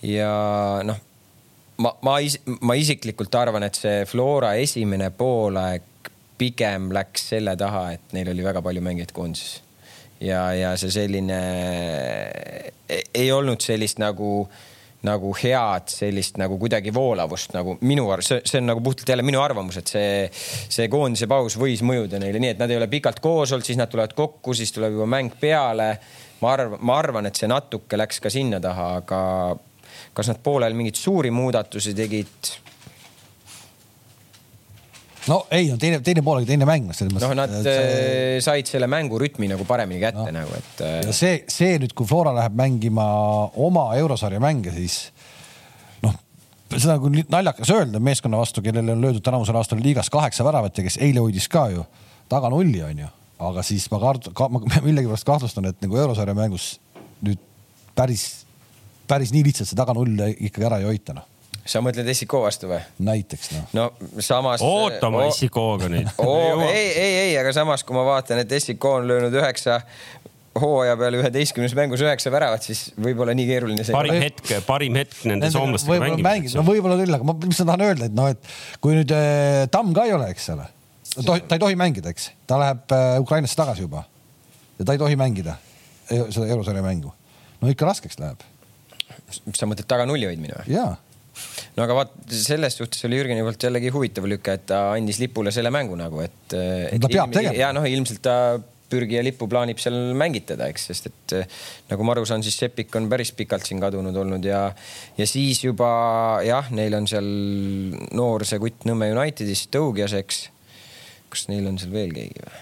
[0.07, 0.31] ja
[0.89, 1.03] noh,
[1.83, 2.17] ma, ma,
[2.63, 8.45] ma isiklikult arvan, et see Flora esimene poolaeg pigem läks selle taha, et neil oli
[8.47, 9.61] väga palju mängijaid koondises
[10.23, 11.39] ja, ja see selline
[13.15, 14.35] ei olnud sellist nagu
[15.03, 19.25] nagu head sellist nagu kuidagi voolavust nagu minu arust, see, see on nagu puhtalt jälle
[19.27, 22.87] minu arvamus, et see, see koondise paus võis mõjuda neile nii, et nad ei ole
[22.93, 25.97] pikalt koos olnud, siis nad tulevad kokku, siis tuleb juba mäng peale.
[26.43, 29.21] ma arvan, ma arvan, et see natuke läks ka sinna taha, aga
[30.17, 32.53] kas nad poolel mingeid suuri muudatusi tegid?
[35.31, 36.91] no ei, no teine, teine pool oli teine mäng.
[36.91, 37.77] noh, nad see...
[37.77, 40.41] Äh, said selle mängurütmi nagu paremini kätte no.
[40.41, 40.83] nagu, et.
[40.83, 43.07] Äh, ja see, see nüüd, kui Flora läheb mängima
[43.55, 44.99] oma eurosarja mänge, siis
[46.03, 46.17] noh,
[46.75, 50.79] seda on küll naljakas öelda meeskonna vastu, kellele on löödud tänavusel aastal liigas kaheksa väravat
[50.79, 51.87] ja kes eile hoidis ka ju
[52.33, 53.11] taga nulli, onju.
[53.43, 56.75] aga siis ma kard-, ka, ma millegipärast kahtlustan, et nagu eurosarja mängus
[57.23, 57.41] nüüd
[57.95, 58.45] päris,
[59.13, 61.29] päris nii lihtsalt see taga nulli ikkagi ära ei hoita, noh
[61.69, 62.81] sa mõtled SIK vastu või?
[63.07, 63.69] näiteks noh.
[63.77, 63.85] no
[64.25, 64.65] samas.
[64.67, 66.65] ootame oh, SIK-ga nüüd oh,.
[66.67, 69.79] ei, ei, ei, aga samas, kui ma vaatan, et SIK on löönud üheksa
[70.59, 73.95] hooaja peale üheteistkümnes mängus üheksa väravat, siis võib-olla nii keeruline see.
[73.95, 76.59] parim hetk, parim hetk nende soomlastega mängimiseks.
[76.59, 78.53] no võib-olla küll, aga ma, mis ma tahan öelda, et noh, et
[78.85, 80.69] kui nüüd äh, Tamm ka ei ole, eks ole,
[81.25, 84.05] ta ei tohi mängida, eks, ta läheb äh, Ukrainasse tagasi juba
[84.79, 85.57] ja ta ei tohi mängida
[86.11, 87.15] seda eurosarja mängu.
[87.63, 88.43] no ikka raskeks läheb.
[89.31, 90.77] Sa mõtled taga nulli hoidmine või?
[90.77, 90.93] jaa
[91.77, 95.53] no aga vaat selles suhtes oli Jürgeni poolt jällegi huvitav lüke, et ta andis lipule
[95.55, 96.37] selle mängu nagu, et.
[96.53, 97.57] ta peab tegema.
[97.57, 98.37] ja noh, ilmselt ta
[98.93, 101.37] pürgija lippu plaanib seal mängitada, eks, sest et
[101.89, 104.67] nagu ma aru saan, siis Seppik on päris pikalt siin kadunud olnud ja,
[105.17, 105.89] ja siis juba
[106.45, 107.31] jah, neil on seal
[108.13, 110.45] noor see kutt Nõmme Unitedist, Tõugjas, eks.
[111.33, 112.61] kas neil on seal veel keegi või?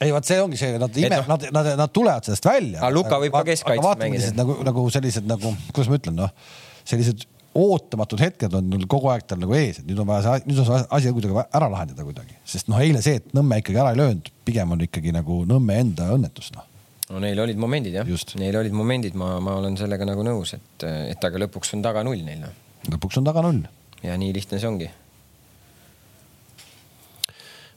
[0.00, 2.80] Ei, vot see ongi see, nad ime, no, nad, nad, nad tulevad sellest välja.
[2.80, 4.32] aga Luka võib ka keskkaitses mängida.
[4.40, 6.34] nagu, nagu sellised nagu, kuidas ma ütlen, noh,
[6.88, 10.60] sellised ootamatud hetked on kogu aeg tal nagu ees, et nüüd on vaja see, nüüd
[10.64, 13.94] on see asi kuidagi ära lahendada kuidagi, sest noh, eile see, et Nõmme ikkagi ära
[13.94, 16.66] ei löönud, pigem on ikkagi nagu Nõmme enda õnnetus noh
[17.10, 20.86] no neil olid momendid jah, neil olid momendid, ma, ma olen sellega nagu nõus, et,
[21.12, 22.54] et aga lõpuks on taga null neil noh.
[22.90, 23.64] lõpuks on taga null.
[24.02, 24.90] ja nii lihtne see ongi.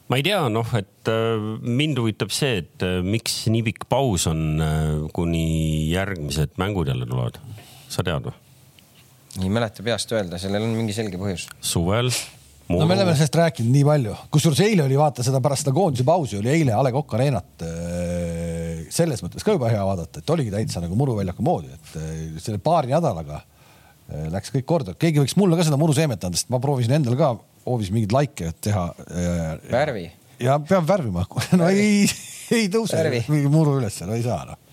[0.08, 4.24] Ma ei tea, noh, et äh, mind huvitab see, et äh, miks nii pikk paus
[4.30, 7.40] on, äh, kuni järgmised mängud jälle tulevad.
[7.88, 8.34] sa tead või?
[9.38, 11.46] ei mäleta peast öelda, sellel on mingi selge põhjus.
[11.60, 12.10] suvel
[12.68, 12.82] Muru.
[12.82, 16.04] no me oleme sellest rääkinud nii palju, kusjuures eile oli vaata seda pärast seda koondise
[16.08, 17.64] pausi oli eile A Le Coq Arenat
[18.92, 22.92] selles mõttes ka juba hea vaadata, et oligi täitsa nagu muruväljaku moodi, et selle paari
[22.92, 23.40] nädalaga
[24.32, 27.34] läks kõik korda, keegi võiks mulle ka seda muruseemet anda, sest ma proovisin endal ka
[27.68, 28.86] hoovis mingeid laike teha.
[29.70, 30.08] värvi.
[30.42, 31.26] ja peab värvima,
[31.60, 32.06] no ei,
[32.54, 34.64] ei tõuse mingi muru üles, no ei saa noh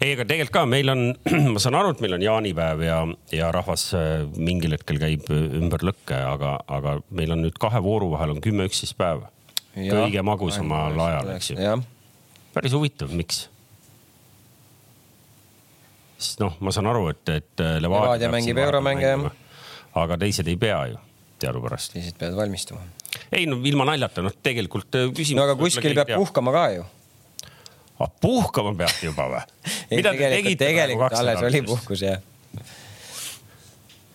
[0.00, 1.02] ei, aga tegelikult ka meil on,
[1.54, 2.98] ma saan aru, et meil on jaanipäev ja,
[3.32, 8.10] ja rahvas äh, mingil hetkel käib ümber lõkke, aga, aga meil on nüüd kahe vooru
[8.12, 9.30] vahel on kümme, üksteist päeva.
[9.76, 11.76] kõige magusamal ajal, eks ju.
[12.56, 13.46] päris huvitav, miks?
[16.16, 19.16] sest noh, ma saan aru, et, et äh, Levadia, Levadia mängib euromänge
[19.96, 21.02] aga teised ei pea ju
[21.42, 21.92] teadupärast.
[21.94, 22.80] teised peavad valmistuma.
[23.32, 25.40] ei no ilma naljata, noh, tegelikult äh, küsimus.
[25.40, 26.86] no aga kuskil peab puhkama ka ju
[28.00, 29.44] ah, puhkama peate juba või?
[29.98, 30.64] mida te tegite?
[30.64, 32.24] tegelikult alles oli puhkus jah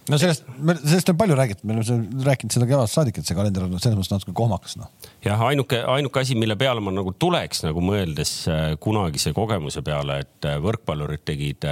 [0.09, 0.45] no sellest,
[0.81, 3.97] sellest on palju räägitud, me oleme rääkinud seda kevadest saadik, et see kalender on selles
[3.99, 4.89] mõttes natuke kohmakas noh.
[5.25, 10.21] jah, ainuke, ainuke asi, mille peale ma nagu tuleks nagu mõeldes äh, kunagise kogemuse peale,
[10.25, 11.67] et äh, võrkpallurid tegid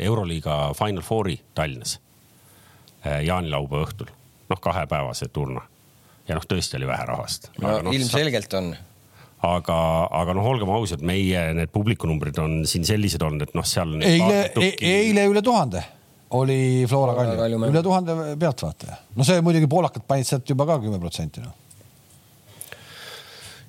[0.00, 1.98] Euroliiga Final Fouri Tallinnas
[3.00, 4.10] jaanilaupäeva õhtul,
[4.50, 5.62] noh, kahepäevase turna
[6.28, 7.50] ja noh, tõesti oli vähe rahvast.
[7.60, 8.72] no noh, ilmselgelt on
[9.46, 9.78] aga,
[10.20, 13.96] aga noh, olgem ausad, meie need publikunumbrid on siin sellised olnud, et noh, seal.
[14.04, 15.82] eile, e-, eile üle tuhande
[16.38, 19.00] oli Flora Kalju, üle tuhande pealtvaataja.
[19.16, 21.56] no see muidugi poolakad panid sealt juba ka kümme protsenti noh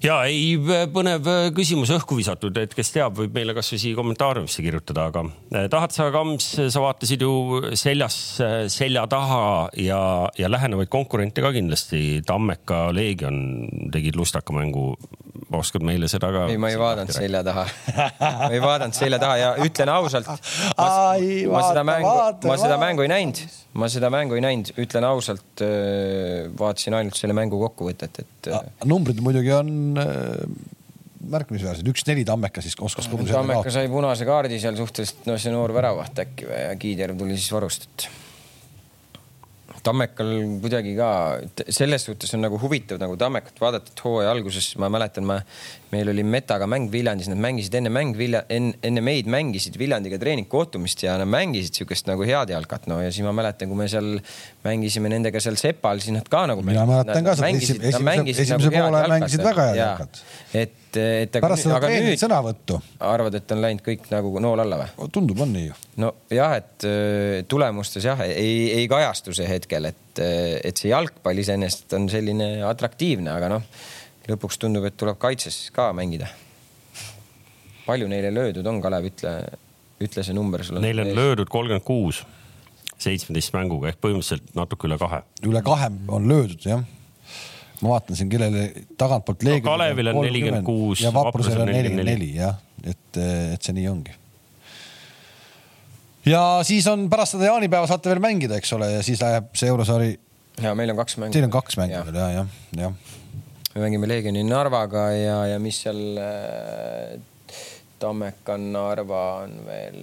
[0.03, 0.55] ja ei,
[0.93, 5.67] põnev küsimus õhku visatud, et kes teab, võib meile kasvõi siia kommentaariumisse kirjutada, aga eh,
[5.71, 8.17] tahad sa, Kams, sa vaatasid ju seljas,
[8.73, 9.43] selja taha
[9.79, 10.01] ja,
[10.39, 12.21] ja lähenevaid konkurente ka kindlasti.
[12.27, 13.41] Tammeka Leegion
[13.93, 14.93] tegid lustaka mängu.
[15.51, 16.45] oskad meile seda ka?
[16.47, 17.65] ei, ma ei vaadanud selja taha
[18.21, 20.29] ma ei vaadanud selja taha ja ütlen ausalt.
[20.77, 22.13] ma seda mängu,
[22.47, 23.41] ma seda mängu ei näinud,
[23.79, 25.63] ma seda mängu ei näinud, ütlen ausalt.
[26.60, 28.51] vaatasin ainult selle mängu kokkuvõtet, et.
[28.89, 30.41] numbrid muidugi on äh,
[31.31, 33.31] märkimisväärsed, üks-neli Tammeka siis oskas kodus.
[33.31, 37.38] Tammeka sai punase kaardi seal suhteliselt, no see noor väravaht äkki või ja Kiiderv tuli
[37.38, 38.10] siis varust, et
[39.81, 40.31] Tammekal
[40.62, 41.12] kuidagi ka
[41.73, 45.39] selles suhtes on nagu huvitav nagu Tammekat vaadata, et hooaja alguses ma mäletan, ma,
[45.91, 51.04] meil oli Metaga mäng Viljandis, nad mängisid enne mäng Vilja, enne, meid mängisid Viljandiga treeningkohtumist
[51.04, 54.13] ja nad mängisid sihukest nagu head jalkat, no ja siis ma mäletan, kui me seal
[54.65, 56.63] mängisime nendega seal Sepal, siis nad ka nagu.
[56.65, 60.23] mina mäletan ka seda esimese, esimese nagu poole mängisid väga head jalkat.
[60.54, 62.82] et, et aga, pärast seda treeneri sõnavõttu.
[63.12, 65.12] arvad, et on läinud kõik nagu nool alla või?
[65.12, 65.80] tundub, on nii ju.
[66.06, 71.99] nojah, et äh, tulemustes jah, ei, ei kajastu see hetkel, et, et see jalgpall iseenesest
[71.99, 73.73] on selline atraktiivne, aga noh
[74.31, 76.27] lõpuks tundub, et tuleb kaitses ka mängida.
[77.85, 79.33] palju neile löödud on, Kalev, ütle,
[80.01, 80.83] ütle see number sulle.
[80.83, 82.23] Neile on löödud kolmkümmend kuus
[83.01, 85.21] seitsmeteist mänguga ehk põhimõtteliselt natuke üle kahe.
[85.47, 86.83] üle kahe on löödud jah.
[87.81, 88.65] ma vaatan siin, kellele
[88.99, 89.69] tagantpoolt leegi no,.
[89.71, 91.03] Kalevil on nelikümmend kuus.
[91.05, 94.17] ja Vaprusel on nelikümmend neli jah, et, et see nii ongi.
[96.29, 99.71] ja siis on pärast seda jaanipäeva saate veel mängida, eks ole, ja siis läheb see
[99.73, 100.13] eurosari.
[100.61, 101.37] ja meil on kaks mängu.
[101.37, 103.17] Teil on kaks mängu veel ja, jah, jah
[103.75, 107.19] me mängime Leegioni Narvaga ja, ja mis seal äh,
[107.99, 110.01] Tammeka Narva on veel?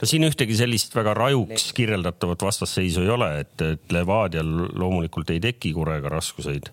[0.00, 4.50] no siin ühtegi sellist väga rajuks kirjeldatavat vastasseisu ei ole, et, et Levadial
[4.80, 6.70] loomulikult ei teki Kurega raskuseid.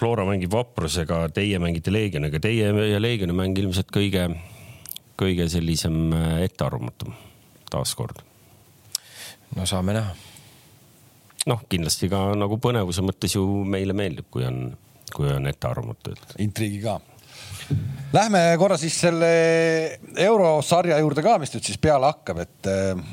[0.00, 4.30] Flora mängib Vaprusega, teie mängite Leegioniga, teie ja Leegioni mäng ilmselt kõige,
[5.20, 7.12] kõige sellisem äh, ettearvamatum
[7.70, 8.24] taaskord.
[9.56, 10.29] no saame näha
[11.48, 14.66] noh, kindlasti ka nagu põnevuse mõttes ju meile meeldib, kui on,
[15.14, 16.14] kui on ettearvamatu.
[16.44, 16.98] intriigi ka.
[18.12, 19.30] Lähme korra siis selle
[20.18, 23.04] eurosarja juurde ka, mis nüüd siis peale hakkab, et äh,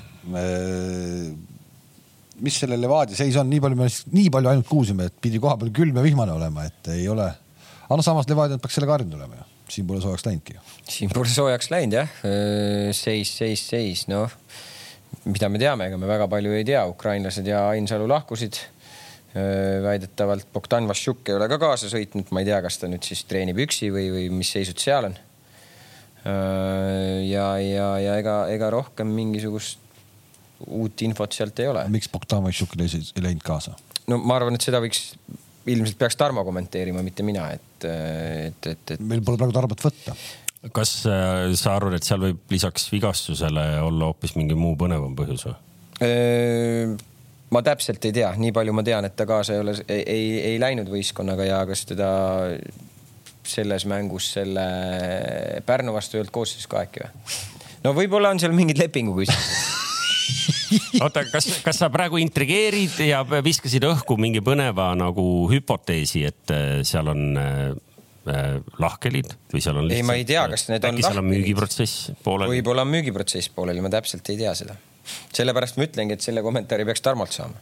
[2.43, 5.55] mis selle Levadia seis on, nii palju me nii palju ainult kuulsime, et pidi koha
[5.61, 7.27] peal külm ja vihmane olema, et ei ole.
[7.85, 10.65] aga no samas Levadia peaks sellega harjunud olema ju, siin pole soojaks läinudki ju.
[10.97, 12.17] siin pole soojaks läinud jah,
[12.97, 14.33] seis, seis, seis, noh
[15.27, 18.59] mida me teame, ega me väga palju ei tea, ukrainlased ja Ainsalu lahkusid.
[19.83, 23.25] väidetavalt Bogdan Vašjuk ei ole ka kaasa sõitnud, ma ei tea, kas ta nüüd siis
[23.29, 25.17] treenib üksi või, või mis seisud seal on.
[27.27, 29.83] ja, ja, ja ega, ega rohkem mingisugust
[30.65, 31.83] uut infot sealt ei ole.
[31.93, 33.75] miks Bogdan Vassiuk ei läinud kaasa?
[34.07, 35.11] no ma arvan, et seda võiks,
[35.67, 39.03] ilmselt peaks Tarmo kommenteerima, mitte mina, et, et, et, et.
[39.03, 40.15] meil pole praegu Tarbet võtta.
[40.75, 45.47] Kas äh, sa arvad, et seal võib lisaks vigastusele olla hoopis mingi muu põnevam põhjus
[45.49, 45.57] või?
[47.49, 50.27] ma täpselt ei tea, nii palju ma tean, et ta kaasa ei ole, ei, ei,
[50.51, 52.09] ei läinud võistkonnaga ja kas teda
[53.47, 54.67] selles mängus selle
[55.65, 57.41] Pärnu vastu ei olnud koosseisus ka äkki või?
[57.87, 59.85] no võib-olla on seal mingid lepingu küsimused
[61.03, 66.81] oota, kas, kas sa praegu intrigeerid ja viskasid õhku mingi põneva nagu hüpoteesi, et äh,
[66.87, 67.86] seal on äh, äh,
[68.81, 70.03] lahkhelid või seal on lihtsalt?
[70.03, 71.07] ei, ma ei tea, kas need on lahkhelid.
[71.09, 72.57] seal on müügiprotsess pooleli?
[72.57, 74.77] võib-olla on müügiprotsess pooleli, ma täpselt ei tea seda
[75.35, 77.61] sellepärast ma ütlengi, et selle kommentaari peaks Tarmolt saama.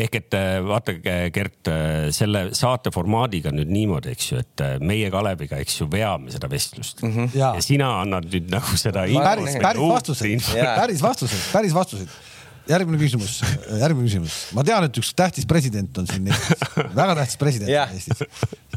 [0.00, 0.94] ehk et äh, vaata,
[1.32, 5.88] Gert, äh, selle saate formaadiga nüüd niimoodi, eks ju, et äh, meie Kaleviga, eks ju,
[5.92, 7.14] veame seda vestlust mm.
[7.14, 7.38] -hmm.
[7.38, 7.54] Ja.
[7.56, 9.06] ja sina annad nüüd nagu seda.
[9.08, 12.22] päris, päris vastuseid, päris vastuseid, päris vastuseid
[12.70, 13.38] järgmine küsimus,
[13.80, 14.38] järgmine küsimus.
[14.56, 16.64] ma tean, et üks tähtis president on siin Eestis,
[16.96, 18.24] väga tähtis president on Eestis.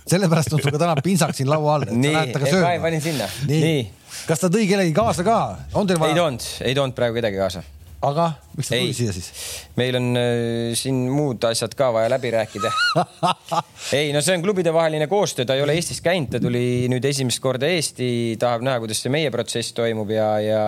[0.08, 1.88] sellepärast on sul ka täna pintsak siin laua all.
[1.92, 2.36] nii,
[2.84, 3.30] panin sinna.
[3.48, 3.88] nii, nii.,
[4.28, 5.40] kas ta tõi kellegi kaasa ka,
[5.74, 6.16] on teil vaja?
[6.16, 7.64] ei toonud, ei toonud praegu kedagi kaasa.
[8.08, 9.32] aga miks ta tuli siia siis?
[9.80, 12.74] meil on äh, siin muud asjad ka vaja läbi rääkida
[13.98, 17.40] ei, no see on klubidevaheline koostöö, ta ei ole Eestis käinud, ta tuli nüüd esimest
[17.44, 20.62] korda Eesti, tahab näha, kuidas see meie protsess toimub ja, ja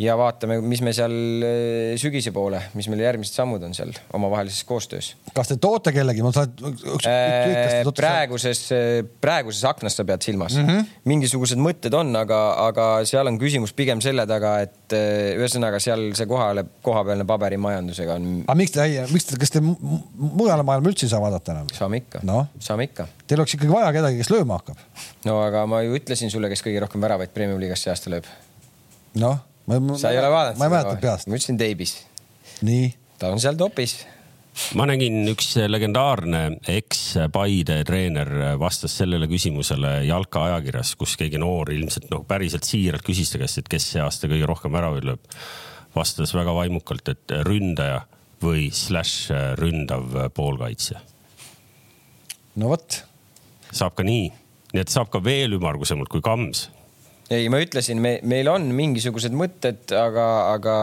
[0.00, 1.14] ja vaatame, mis me seal
[1.46, 5.12] eh, sügise poole, mis meil järgmised sammud on seal omavahelises koostöös.
[5.34, 6.50] kas te toote kellegi, ma saan.
[7.06, 8.64] Äh, praeguses,
[9.22, 10.66] praeguses aknas sa pead silmas mm.
[10.66, 10.90] -hmm.
[11.10, 16.10] mingisugused mõtted on, aga, aga seal on küsimus pigem selle taga, et eh, ühesõnaga seal
[16.18, 18.28] see kohale, kohapealne paberimajandusega on.
[18.48, 21.70] aga miks te, miks te, kas te mujale maailma üldse ei saa vaadata enam?
[21.72, 23.06] saame ikka no., saame ikka.
[23.26, 24.82] Teil oleks ikkagi vaja kedagi, kes lööma hakkab.
[25.30, 28.26] no aga ma ju ütlesin sulle, kes kõige rohkem väravaid Premium liigas see aasta lööb.
[29.22, 30.60] noh ma, ma, sa ei ole vaadanud?
[30.60, 31.28] ma ei mäleta peast.
[31.28, 31.96] ma ütlesin Deibis.
[32.66, 32.90] nii?
[33.18, 33.98] ta on seal topis
[34.78, 42.10] ma nägin üks legendaarne eks-Paide treener vastas sellele küsimusele Jalka ajakirjas, kus keegi noor ilmselt
[42.12, 45.32] noh, päriselt siiralt küsis ta käest, et kes see aasta kõige rohkem väravaid lööb.
[45.94, 48.04] vastas väga vaimukalt, et ründaja
[48.42, 51.00] või slaš ründav poolkaitsja.
[52.56, 53.02] no vot.
[53.72, 54.30] saab ka nii,
[54.72, 56.68] nii et saab ka veel ümmargusemalt kui Kams
[57.32, 60.74] ei, ma ütlesin, me, meil on mingisugused mõtted, aga, aga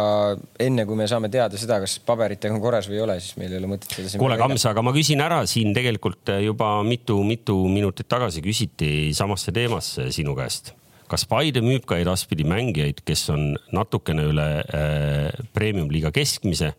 [0.62, 3.54] enne kui me saame teada seda, kas paberitega on korras või ei ole, siis meil
[3.54, 4.22] ei ole mõtet seda.
[4.22, 10.10] kuule, Kams, aga ma küsin ära siin tegelikult juba mitu-mitu minutit tagasi küsiti samasse teemasse
[10.16, 10.74] sinu käest.
[11.12, 16.74] kas Paide müüb ka edaspidi mängijaid, kes on natukene üle äh, premium-liiga keskmise?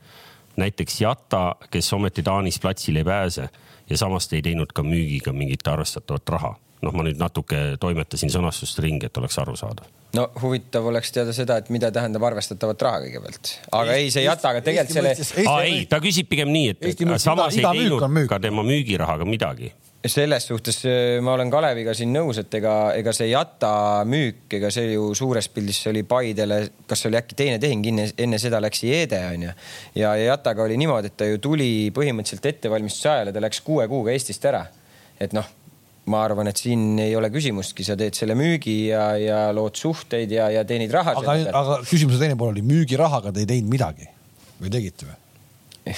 [0.57, 3.49] näiteks Jata, kes ometi Taanis platsile ei pääse
[3.89, 6.51] ja samas ei teinud ka müügiga mingit arvestatavat raha
[6.83, 9.87] noh, ma nüüd natuke toimetasin sõnastust ringi, et oleks aru saada.
[10.17, 14.25] no huvitav oleks teada seda, et mida tähendab arvestatavat raha kõigepealt, aga Eesti, ei, see
[14.25, 15.47] ei jäta, aga tegelikult selle.
[15.53, 19.73] aa ei, ta küsib pigem nii, et samas ei teinud ka tema müügirahaga midagi
[20.07, 24.71] selles suhtes äh, ma olen Kaleviga siin nõus, et ega, ega see Jata müük, ega
[24.75, 26.59] see ju suures pildis see oli Paidele,
[26.91, 29.55] kas see oli äkki teine tehing, enne, enne seda läks Jede onju.
[29.95, 33.63] ja, ja Jataga oli niimoodi, et ta ju tuli põhimõtteliselt ettevalmistuse ajal ja ta läks
[33.63, 34.67] kuue kuuga Eestist ära.
[35.23, 35.47] et noh
[36.11, 40.33] ma arvan, et siin ei ole küsimustki, sa teed selle müügi ja, ja lood suhteid
[40.35, 41.15] ja, ja teenid raha.
[41.21, 44.09] aga, aga küsimuse teine pool oli müügirahaga te ei teinud midagi
[44.63, 45.95] või tegite või?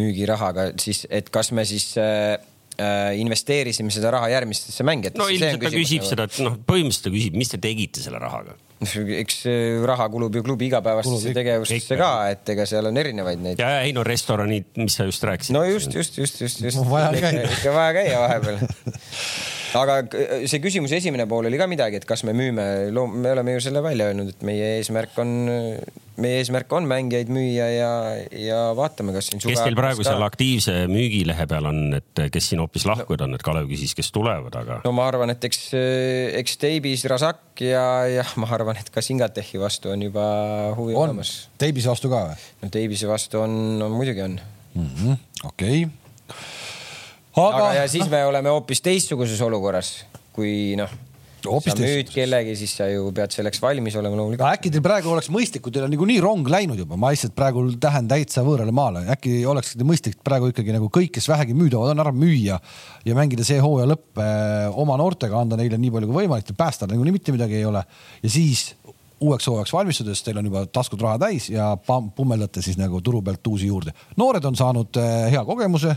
[0.00, 2.36] müügirahaga siis, et kas me siis äh,
[2.80, 5.24] äh investeerisime seda raha järgmistesse mängijatesse.
[5.24, 6.12] no ilmselt ta küsib nagu...
[6.12, 9.42] seda, et noh, põhimõtteliselt ta küsib, mis te tegite selle rahaga eks
[9.86, 13.60] raha kulub ju klubi igapäevastesse tegevustesse ka, et ega seal on erinevaid neid.
[13.60, 15.56] ja, ja ei no restoranid, mis sa just rääkisid.
[15.56, 16.80] no just, just, just, just, just.
[16.80, 18.62] ikka vaja käia vahepeal
[19.78, 19.96] aga
[20.48, 23.82] see küsimuse esimene pool oli ka midagi, et kas me müüme, me oleme ju selle
[23.84, 25.32] välja öelnud, et meie eesmärk on,
[26.20, 27.92] meie eesmärk on mängijaid müüa ja,
[28.34, 29.42] ja vaatame, kas siin.
[29.44, 33.46] kes teil praegu seal aktiivse müügilehe peal on, et kes siin hoopis lahkujad on, et
[33.46, 34.80] Kalev küsis, kes tulevad, aga.
[34.86, 35.62] no ma arvan, et eks,
[36.40, 40.26] eks Teibis Razak ja, ja ma arvan, et ka Singatechi vastu on juba
[40.78, 41.06] huvi on.
[41.06, 41.34] olemas.
[41.60, 42.50] Teibise vastu ka või?
[42.64, 43.56] no Teibise vastu on,
[43.86, 44.38] on muidugi on
[44.74, 45.26] mm -hmm..
[45.44, 46.09] okei okay
[47.36, 49.94] aga, aga ja siis me oleme hoopis teistsuguses olukorras,
[50.34, 50.90] kui noh
[51.48, 55.12] Hoopis sa müüd kellegi, siis sa ju pead selleks valmis olema loomulikult äkki teil praegu
[55.12, 58.74] oleks mõistlik, kui teil on niikuinii rong läinud juba, ma lihtsalt praegu tähen täitsa võõrale
[58.76, 62.60] maale, äkki oleks mõistlik praegu ikkagi nagu kõik, kes vähegi müüdavad on, ära müüa
[63.06, 66.90] ja mängida see hooaja lõpp eh, oma noortega, anda neile nii palju kui võimalik, päästa
[66.90, 67.84] nagunii mitte midagi ei ole
[68.20, 68.74] ja siis
[69.20, 73.46] uueks hooajaks valmistudes teil on juba taskud raha täis ja pummeldate siis nagu turu pealt
[73.48, 73.96] uusi juurde.
[74.20, 75.96] noored on saanud eh, hea kogemuse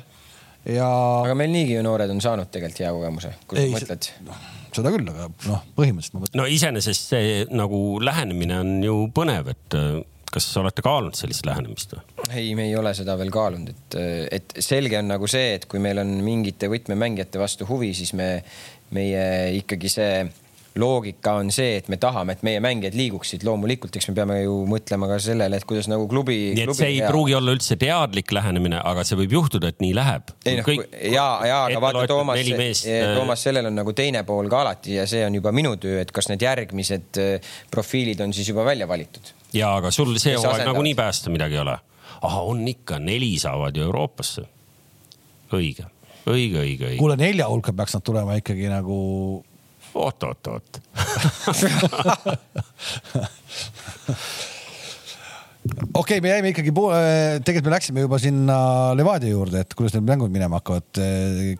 [0.69, 0.87] ja.
[1.23, 4.09] aga meil niigi ju noored on saanud tegelikult hea kogemuse, kui sa mõtled.
[4.73, 6.41] seda küll, aga noh, põhimõtteliselt ma mõtlen.
[6.41, 10.01] no iseenesest see nagu lähenemine on ju põnev, et äh,
[10.33, 12.05] kas olete kaalunud sellist lähenemist või?
[12.31, 13.99] ei, me ei ole seda veel kaalunud, et,
[14.39, 18.29] et selge on nagu see, et kui meil on mingite võtmemängijate vastu huvi, siis me,
[18.95, 19.25] meie
[19.59, 20.15] ikkagi see
[20.79, 23.43] loogika on see, et me tahame, et meie mängijad liiguksid.
[23.45, 26.37] loomulikult, eks me peame ju mõtlema ka sellele, et kuidas nagu klubi.
[26.57, 27.11] nii et see ei hea.
[27.11, 30.33] pruugi olla üldse teadlik lähenemine, aga see võib juhtuda, et nii läheb.
[30.49, 30.71] ei noh,
[31.13, 35.05] ja, ja aga vaata Toomas, äh, Toomas, sellel on nagu teine pool ka alati ja
[35.09, 38.89] see on juba minu töö, et kas need järgmised äh, profiilid on siis juba välja
[38.89, 39.33] valitud.
[39.53, 41.77] ja, aga sul see hooaeg nagunii päästa midagi ei ole.
[42.21, 44.49] ahah, on ikka, neli saavad ju Euroopasse.
[45.53, 45.85] õige,
[46.25, 46.97] õige, õige, õige.
[46.97, 49.01] kuule, nelja hulka peaks nad tulema ikkagi nagu
[49.95, 50.81] oot, oot, oot
[55.63, 56.99] okei okay,, me jäime ikkagi poole,
[57.45, 58.57] tegelikult me läksime juba sinna
[58.97, 60.99] Levadia juurde, et kuidas need mängud minema hakkavad.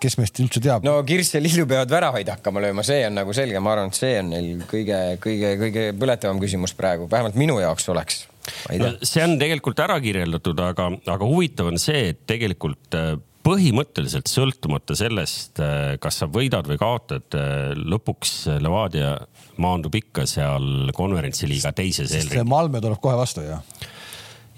[0.02, 0.86] kes meist üldse teab?
[0.88, 4.00] no Kirss ja Lillu peavad väravaid hakkama lööma, see on nagu selge, ma arvan, et
[4.00, 8.26] see on neil kõige, kõige, kõige põletavam küsimus praegu, vähemalt minu jaoks oleks.
[8.76, 13.00] No, see on tegelikult ära kirjeldatud, aga, aga huvitav on see, et tegelikult
[13.44, 19.18] põhimõtteliselt sõltumata sellest, äh, kas sa võidad või kaotad, äh, lõpuks Levadia
[19.62, 22.48] maandub ikka seal konverentsiliiga teises eelringis.
[22.50, 23.62] Malmö tuleb kohe vastu, jah?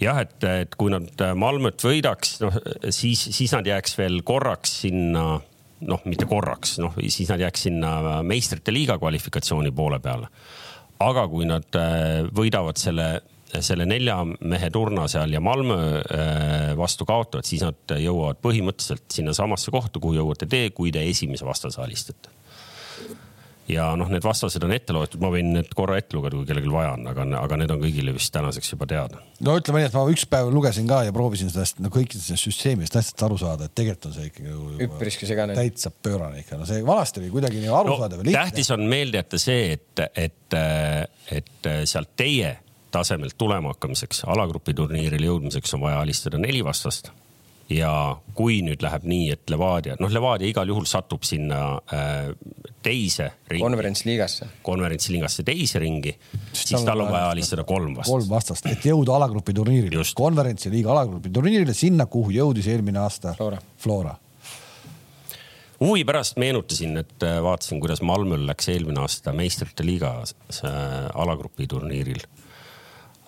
[0.02, 2.56] jah, et, et kui nad äh, Malmöt võidaks, noh
[2.90, 5.26] siis, siis nad jääks veel korraks sinna,
[5.90, 10.30] noh, mitte korraks, noh siis nad jääks sinna meistrite liiga kvalifikatsiooni poole peale.
[11.00, 11.76] aga kui nad
[12.36, 13.08] võidavad selle
[13.64, 19.74] selle nelja mehe turna seal ja Malmö äh, vastu kaotavad, siis nad jõuavad põhimõtteliselt sinnasamasse
[19.74, 22.34] kohta, kuhu jõuate te, kui te esimese vastase alistate.
[23.68, 26.70] ja noh, need vastased on ette loetud, ma võin need korra ette lugeda, kui kellelgi
[26.70, 29.22] vaja on, aga, aga need on kõigile vist tänaseks juba teada.
[29.46, 32.50] no ütleme nii, et ma üks päev lugesin ka ja proovisin sellest no kõikidest sellest
[32.50, 35.58] süsteemist hästi aru saada, et tegelikult on see ikkagi üpriski segane.
[35.58, 39.42] täitsa pöörane ikka, no see vanasti oli kuidagi nii arusaadav no, tähtis on meelde jätta
[39.42, 40.62] see, et, et,
[41.40, 42.54] et sealt teie
[42.96, 47.12] tasemelt tulema hakkamiseks, alagrupi turniirile jõudmiseks on vaja alistada neli vastast.
[47.66, 47.92] ja
[48.38, 52.28] kui nüüd läheb nii, et Levadia, noh, Levadia igal juhul satub sinna äh,
[52.86, 53.64] teise ringi.
[53.64, 54.50] konverentsliigasse.
[54.62, 56.14] konverentsliigasse teise ringi,
[56.54, 58.12] siis tal on vaja alistada kolm vastast.
[58.12, 60.06] kolm vastast, et jõuda alagrupi turniirile.
[60.22, 64.14] konverentsiliiga alagrupi turniirile, sinna, kuhu jõudis eelmine aasta Flora, Flora
[65.80, 70.70] huvi pärast meenutasin, et äh, vaatasin, kuidas Malmöl läks eelmine aasta meistrite liigas äh,
[71.14, 72.22] alagrupi turniiril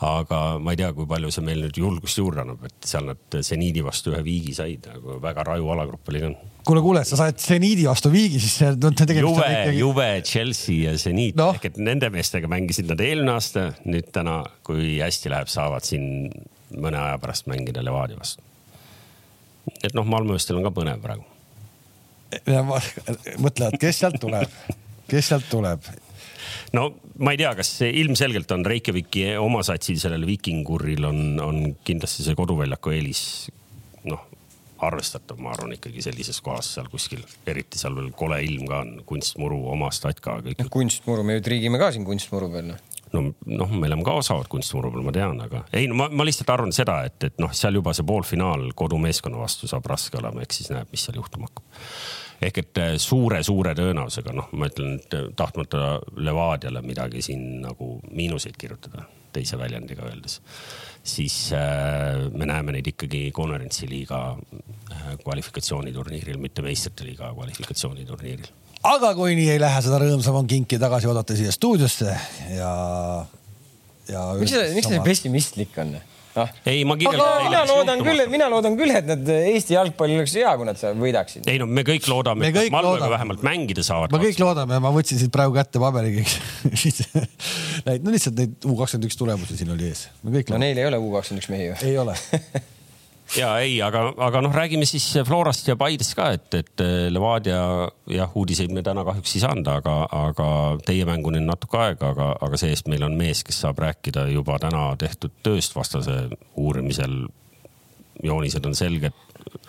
[0.03, 3.37] aga ma ei tea, kui palju see meil nüüd julgust juurde annab, et seal nad
[3.45, 6.29] seniidi vastu ühe viigi said, nagu väga raju alagrupp oli ka.
[6.69, 10.83] kuule, kuule, sa said seniidi vastu viigi, siis see no, tegemist Juve ikkagi..., Juve, Chelsea
[10.85, 11.49] ja seniit no.
[11.57, 16.29] ehk et nende meestega mängisid nad eelmine aasta, nüüd täna, kui hästi läheb, saavad siin
[16.77, 18.45] mõne aja pärast mängida Levadia vastu.
[19.81, 21.25] et noh, Malmöstel on ka põnev praegu.
[23.41, 24.51] mõtlevad, kes sealt tuleb,
[25.09, 25.89] kes sealt tuleb
[26.77, 26.87] no
[27.19, 32.37] ma ei tea, kas ilmselgelt on Reykjaviki oma satsil sellel Vikinguril on, on kindlasti see
[32.37, 33.21] koduväljaku eelis
[34.07, 34.25] noh,
[34.87, 38.93] arvestatav, ma arvan ikkagi sellises kohas seal kuskil, eriti seal veel kole ilm ka on,
[39.09, 40.59] kunstmuru, oma statka kõik.
[40.61, 44.17] noh, kunstmuru, me ju triigime ka siin kunstmuru peal noh no noh, me oleme ka
[44.19, 47.41] osavad kunstmuru peal, ma tean, aga ei no ma, ma lihtsalt arvan seda, et, et
[47.41, 51.19] noh, seal juba see poolfinaal kodumeeskonna vastu saab raske olema, eks siis näeb, mis seal
[51.21, 51.63] juhtuma hakkab
[52.41, 57.97] ehk et suure-suure äh, tõenäosusega noh, ma ütlen, et äh, tahtmata Levadiale midagi siin nagu
[58.11, 60.39] miinuseid kirjutada, teise väljendiga öeldes,
[61.03, 68.53] siis äh, me näeme neid ikkagi konverentsiliiga äh, kvalifikatsiooniturniiril, mitte meistrite liiga kvalifikatsiooniturniiril
[68.87, 72.13] aga kui nii ei lähe, seda rõõmsam on kinki tagasi oodata siia stuudiosse
[72.53, 72.73] ja,
[74.11, 74.27] ja.
[74.37, 75.97] miks see, miks see pessimistlik on?
[76.37, 76.53] Noh.
[76.69, 77.47] ei, ma kirjeldan.
[77.47, 81.49] mina loodan küll, mina loodan küll, et nad Eesti jalgpallil oleks hea, kui nad võidaksid.
[81.51, 84.13] ei no me kõik loodame, et nad Malmöga vähemalt mängida saavad.
[84.13, 86.37] me kõik loodame, ma võtsin siit praegu kätte paberi kõik
[88.05, 90.07] no lihtsalt neid U kakskümmend üks tulemusi siin oli ees.
[90.23, 91.77] no neil ei ole U kakskümmend üks mehi ju.
[91.87, 92.17] ei ole
[93.35, 97.59] ja ei, aga, aga noh, räägime siis Florast ja Paidest ka, et, et eh, Levadia
[98.13, 100.49] jah, uudiseid me täna kahjuks ei saanud, aga, aga
[100.87, 104.59] teie mänguni on natuke aega, aga, aga see-eest meil on mees, kes saab rääkida juba
[104.63, 107.25] täna tehtud tööst vastase uurimisel.
[108.23, 109.13] joonised on selged,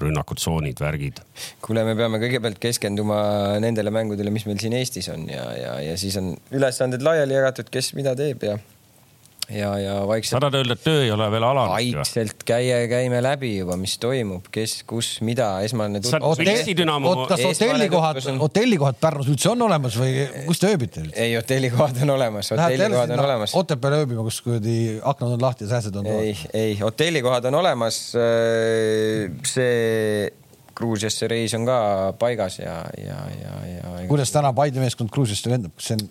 [0.00, 1.20] rünnakud, tsoonid, värgid.
[1.61, 3.18] kuule, me peame kõigepealt keskenduma
[3.61, 7.68] nendele mängudele, mis meil siin Eestis on ja, ja, ja siis on ülesanded laiali jagatud,
[7.74, 8.56] kes mida teeb ja
[9.51, 10.36] ja, ja vaikselt.
[10.36, 11.72] sa tahad öelda, et töö ei ole veel alanud?
[11.72, 16.03] vaikselt käia, käime läbi juba, mis toimub, kes, kus, mida, esmane.
[16.03, 21.07] kas hotellikohad, hotellikohad Pärnus üldse on olemas või kus te ööbite?
[21.14, 23.57] ei, hotellikohad on olemas, hotellikohad on olemas.
[23.59, 26.11] Otepääle ööbima, kus kuradi aknad on lahti ja sääsed on.
[26.18, 28.03] ei, ei, hotellikohad on olemas.
[28.18, 30.28] Äh, see
[30.79, 31.79] Gruusiasse reis on ka
[32.20, 33.95] paigas ja, ja, ja, ja.
[34.11, 36.05] kuidas täna Paide meeskond Gruusiasse lendab, kas see on?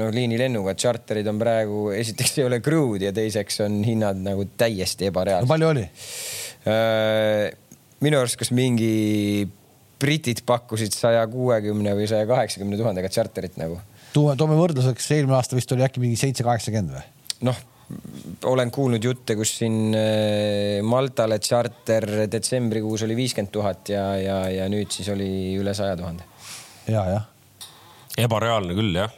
[0.00, 5.10] no liinilennuga, tšarterid on praegu, esiteks ei ole crew'd ja teiseks on hinnad nagu täiesti
[5.10, 5.54] ebareaalsed no,.
[5.54, 5.86] palju oli?
[8.04, 9.48] minu arust, kas mingi
[10.00, 13.80] britid pakkusid saja kuuekümne või saja kaheksakümne tuhandega tšarterit nagu.
[14.14, 17.04] toome, toome võrdluseks, eelmine aasta vist oli äkki mingi seitse, kaheksakümmend või?
[17.50, 17.60] noh
[18.44, 24.68] olen kuulnud jutte, kus siin äh, Maltale tšarter detsembrikuus oli viiskümmend tuhat ja, ja, ja
[24.72, 26.26] nüüd siis oli üle saja tuhande.
[26.88, 27.26] ja, jah.
[28.18, 29.12] ebareaalne küll jah.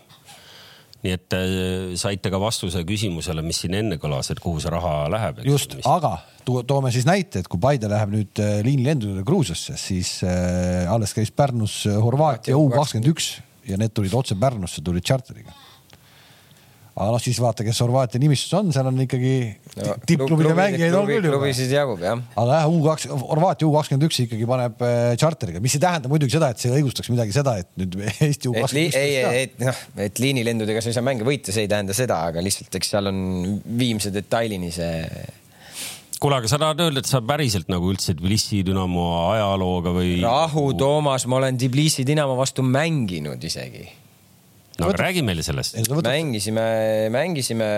[1.03, 5.09] nii et äh, saite ka vastuse küsimusele, mis siin enne kõlas, et kuhu see raha
[5.13, 5.43] läheb.
[5.49, 10.91] just, aga toome siis näite, et kui Paide läheb nüüd äh, liinilendudele Gruusiasse, siis äh,
[10.91, 13.35] alles käis Pärnus Horvaatia U kakskümmend üks
[13.69, 15.55] ja need tulid otse Pärnusse, tulid tšarteriga
[16.93, 19.33] aga noh, siis vaata, kes Horvaatia nimistus on, seal on ikkagi
[19.79, 21.39] no, tippklubide mängijaid on küll juba.
[21.39, 22.21] klubisid jagub jah.
[22.37, 26.13] aga jah, U kaks, Horvaatia U kakskümmend üks ikkagi paneb äh, charteriga, mis ei tähenda
[26.13, 27.97] muidugi seda, et see õigustaks midagi seda, et nüüd
[28.29, 28.99] Eesti U kakskümmend üks.
[29.01, 32.21] ei, ei, et noh, et liinilendudega sa ei saa mänge võita, see ei tähenda seda,
[32.29, 33.23] aga lihtsalt, eks seal on
[33.81, 35.01] viimse detailini see
[36.23, 40.13] kuule, aga sa tahad öelda, et sa päriselt nagu üldse Tbilisi Dünamo ajalooga või?
[40.21, 43.89] rahu, Toomas, ma olen Tbilisi Dünamo vastu mänginud isegi
[44.79, 45.77] no aga räägi meile sellest.
[46.07, 46.65] mängisime,
[47.13, 47.69] mängisime,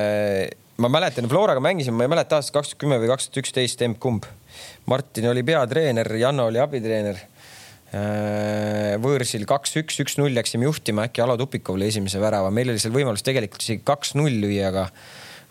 [0.83, 3.85] ma mäletan, Floraga mängisime, ma ei mäleta aastast kaks tuhat kümme või kaks tuhat üksteist,
[3.87, 4.29] emb-kumb.
[4.91, 7.21] Martin oli peatreener, Janno oli abitreener.
[7.95, 12.95] Äh, võõrsil kaks-üks, üks-null läksime juhtima, äkki Alo Tupikov lõi esimese värava, meil oli seal
[12.95, 14.89] võimalus tegelikult isegi kaks-null lüüa, aga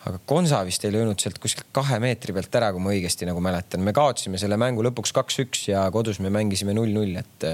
[0.04, 3.40] aga Konsa vist ei löönud sealt kuskilt kahe meetri pealt ära, kui ma õigesti nagu
[3.40, 3.80] mäletan.
[3.80, 7.46] me kaotasime selle mängu lõpuks kaks-üks ja kodus me mängisime null-null, et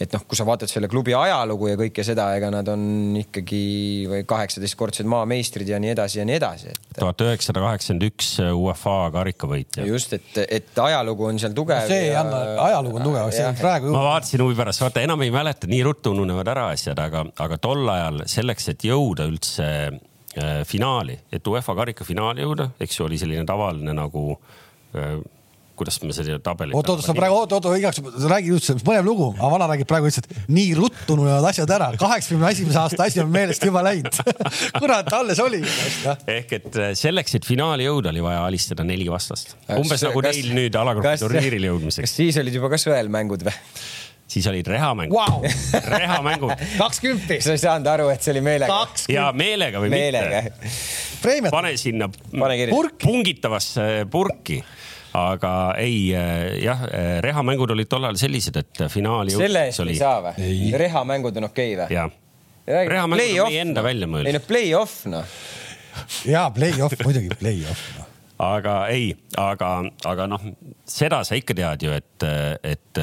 [0.00, 2.82] et noh, kui sa vaatad selle klubi ajalugu ja kõike seda, ega nad on
[3.20, 3.60] ikkagi
[4.08, 6.80] või kaheksateistkordsed maameistrid ja nii edasi ja nii edasi et....
[6.96, 9.84] tuhat üheksasada kaheksakümmend üks UEFA karikavõitja.
[9.88, 11.90] just, et, et ajalugu on seal tugev no.
[11.90, 13.90] see ei anna, ajalugu on tugev, see on praegu.
[13.92, 17.60] ma vaatasin huvi pärast, vaata enam ei mäleta, nii ruttu ununevad ära asjad, aga, aga
[17.60, 23.20] tol ajal selleks, et jõuda üldse äh, finaali, et UEFA karikafinaali jõuda, eks ju, oli
[23.20, 24.32] selline tavaline nagu
[24.96, 25.20] äh,
[25.80, 26.74] kuidas me selle tabeli.
[26.76, 28.00] oot, oot, sa praegu, oot, oot, igaks,
[28.30, 32.52] räägi üldse, põnev lugu, aga vana räägib praegu lihtsalt nii ruttu ununevad asjad ära, kaheksakümne
[32.54, 34.20] esimese aasta asi on meelest juba läinud
[34.80, 35.62] kurat, alles oli.
[36.36, 39.56] ehk et äh, selleks, et finaali jõuda, oli vaja alistada neli vastast.
[39.78, 42.06] umbes nagu kas, neil nüüd alagrupi turniiril jõudmiseks.
[42.06, 43.56] kas siis olid juba ka sõel mängud või?
[44.30, 45.42] siis olid rehamängud wow.
[45.96, 46.52] rehamängud.
[46.78, 47.40] kakskümmend.
[47.42, 48.82] sa ei saanud aru, et see oli meelega?
[49.10, 50.44] ja meelega või meelega.
[51.24, 51.50] mitte.
[51.50, 52.68] pane sinna Pane
[53.00, 54.60] pungitavasse purki
[55.18, 59.34] aga ei äh, jah, äh, rehamängud olid tollal sellised, et finaali.
[59.34, 59.96] selle eest oli...
[59.96, 60.60] ei saa või?
[60.78, 61.88] rehamängud on okei okay,
[62.66, 62.84] või?
[62.94, 64.30] rehamängud on meie enda välja mõeldud.
[64.30, 65.40] ei no play-off noh.
[66.28, 68.09] ja play-off, muidugi play-off noh
[68.40, 69.68] aga ei, aga,
[70.08, 70.44] aga noh,
[70.88, 72.24] seda sa ikka tead ju, et,
[72.66, 73.00] et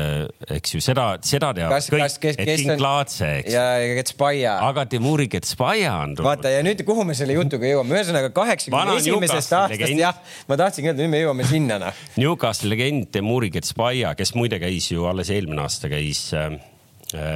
[0.58, 3.54] eks ju seda, seda teab kas, kõik, et Kinklaatse, eks.
[3.54, 4.56] ja, ja Ketspaia.
[4.66, 6.30] aga Timuri Ketspaia on tulnud.
[6.30, 10.18] vaata ja nüüd, kuhu me selle jutuga jõuame, ühesõnaga kaheksakümne esimesest aastast, jah,
[10.50, 12.04] ma tahtsingi öelda, nüüd me jõuame sinna noh.
[12.18, 16.58] Newcastle legend Timuri Ketspaia, kes muide käis ju alles eelmine aasta käis äh,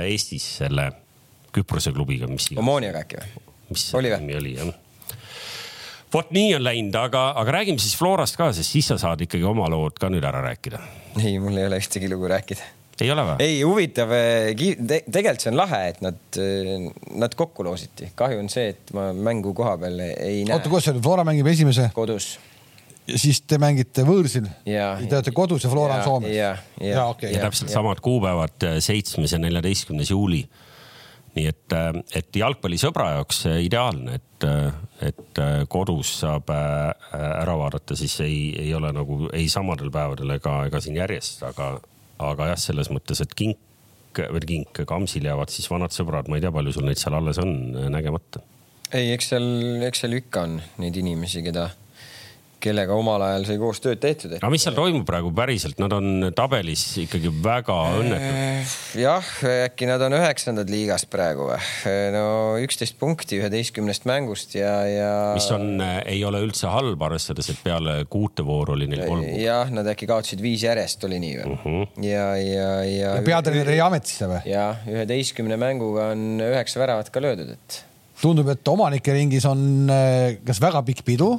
[0.07, 0.89] Eestis selle
[1.51, 2.49] Küprose klubiga, mis.
[2.57, 3.49] Omoniaga äkki või?
[3.71, 4.71] mis see nimi oli jah
[6.13, 9.45] vot nii on läinud, aga, aga räägime siis Florast ka, sest siis sa saad ikkagi
[9.47, 10.81] oma lood ka nüüd ära rääkida.
[11.21, 12.67] ei, mul ei ole ühtegi lugu rääkida.
[13.01, 13.37] ei ole või?
[13.45, 16.87] ei, huvitav eh, te,, tegelikult see on lahe, et nad, eh,
[17.23, 18.11] nad kokku loositi.
[18.15, 20.55] kahju on see, et ma mängu koha peal ei näe.
[20.57, 21.89] oota, kus see oli, Flora mängib esimese?
[21.95, 22.33] kodus.
[23.07, 24.49] ja siis te mängite võõrsil?
[24.65, 26.35] Te olete kodus ja Flora on Soomes?
[26.35, 27.31] ja, ja, ja, okay.
[27.35, 27.79] ja täpselt ja.
[27.79, 30.43] samad kuupäevad, seitsmes ja neljateistkümnes juuli
[31.35, 34.73] nii et, äh, et jalgpallisõbra jaoks ideaalne, et, äh,
[35.07, 40.57] et äh, kodus saab ära vaadata, siis ei, ei ole nagu ei samadel päevadel ega,
[40.67, 41.73] ega siin järjest, aga,
[42.19, 43.59] aga jah, selles mõttes, et kink
[44.11, 47.39] või kink, Kamsil jäävad siis vanad sõbrad, ma ei tea, palju sul neid seal alles
[47.39, 47.53] on,
[47.93, 48.41] nägemata.
[48.91, 49.47] ei, eks seal,
[49.87, 51.69] eks seal ikka on neid inimesi, keda
[52.61, 54.37] kellega omal ajal sai koos tööd tehtud.
[54.37, 58.39] aga mis seal toimub praegu päriselt, nad on tabelis ikkagi väga õnnetud.
[58.41, 59.31] Äh, jah,
[59.67, 61.59] äkki nad on üheksandad liigas praegu või?
[62.15, 62.23] no
[62.61, 65.11] üksteist punkti üheteistkümnest mängust ja, ja.
[65.37, 69.27] mis on, äh, ei ole üldse halb, arvestades, et peale kuute vooru oli neil kolm.
[69.41, 71.53] jah, nad äkki kaotasid viis järjest, oli nii või uh?
[71.61, 71.77] Mhm.
[71.77, 72.03] -huh.
[72.07, 73.13] ja, ja, ja.
[73.17, 74.43] ja peatreener jäi ametisse või?
[74.49, 77.81] jah, üheteistkümne mänguga on üheksa väravat ka löödud, et
[78.21, 81.33] tundub, et omanike ringis on äh, kas väga pikk pidu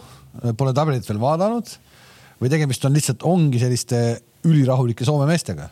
[0.58, 1.68] pole tabelit veel vaadanud
[2.42, 4.02] või tegemist on lihtsalt, ongi selliste
[4.48, 5.68] ülirahulike Soome meestega?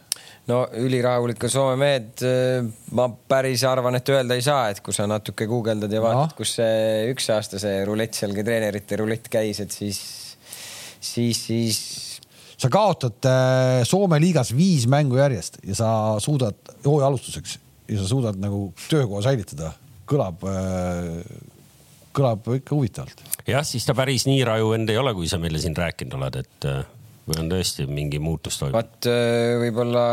[0.50, 5.06] no ülirahulikud Soome mehed, äh, ma päris arvan, et öelda ei saa, et kui sa
[5.10, 9.62] natuke guugeldad ja vaatad no., kus see üks aasta see rulett seal, treenerite rulett käis,
[9.62, 10.00] et siis,
[10.98, 11.80] siis, siis
[12.60, 15.92] sa kaotad äh, Soome liigas viis mängu järjest ja sa
[16.22, 17.58] suudad hooaja alustuseks
[17.90, 19.74] ja sa suudad nagu töökoha säilitada,
[20.10, 20.46] kõlab,
[22.16, 23.26] kõlab ikka huvitavalt.
[23.46, 26.40] jah, siis ta päris nii raju vend ei ole, kui sa meile siin rääkinud oled,
[26.42, 26.70] et
[27.30, 28.76] või on tõesti mingi muutus toimunud?
[28.76, 29.08] vot
[29.62, 30.04] võib-olla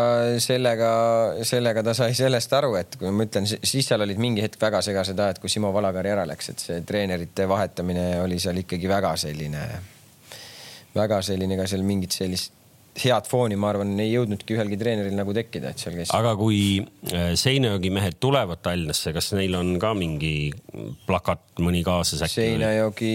[0.43, 0.91] sellega,
[1.47, 4.81] sellega ta sai sellest aru, et kui ma ütlen, siis seal olid mingi hetk väga
[4.85, 9.15] segased ajad, kui Simo Valagari ära läks, et see treenerite vahetamine oli seal ikkagi väga
[9.19, 9.63] selline,
[10.97, 12.56] väga selline ka seal mingit sellist
[12.97, 16.11] head fooni, ma arvan, ei jõudnudki ühelgi treeneril nagu tekkida, et seal käis.
[16.15, 16.59] aga kui
[17.11, 20.51] äh, Seinajõgi mehed tulevad Tallinnasse, kas neil on ka mingi
[21.07, 22.39] plakat, mõni kaasas äkki?
[22.41, 23.13] Seinajõgi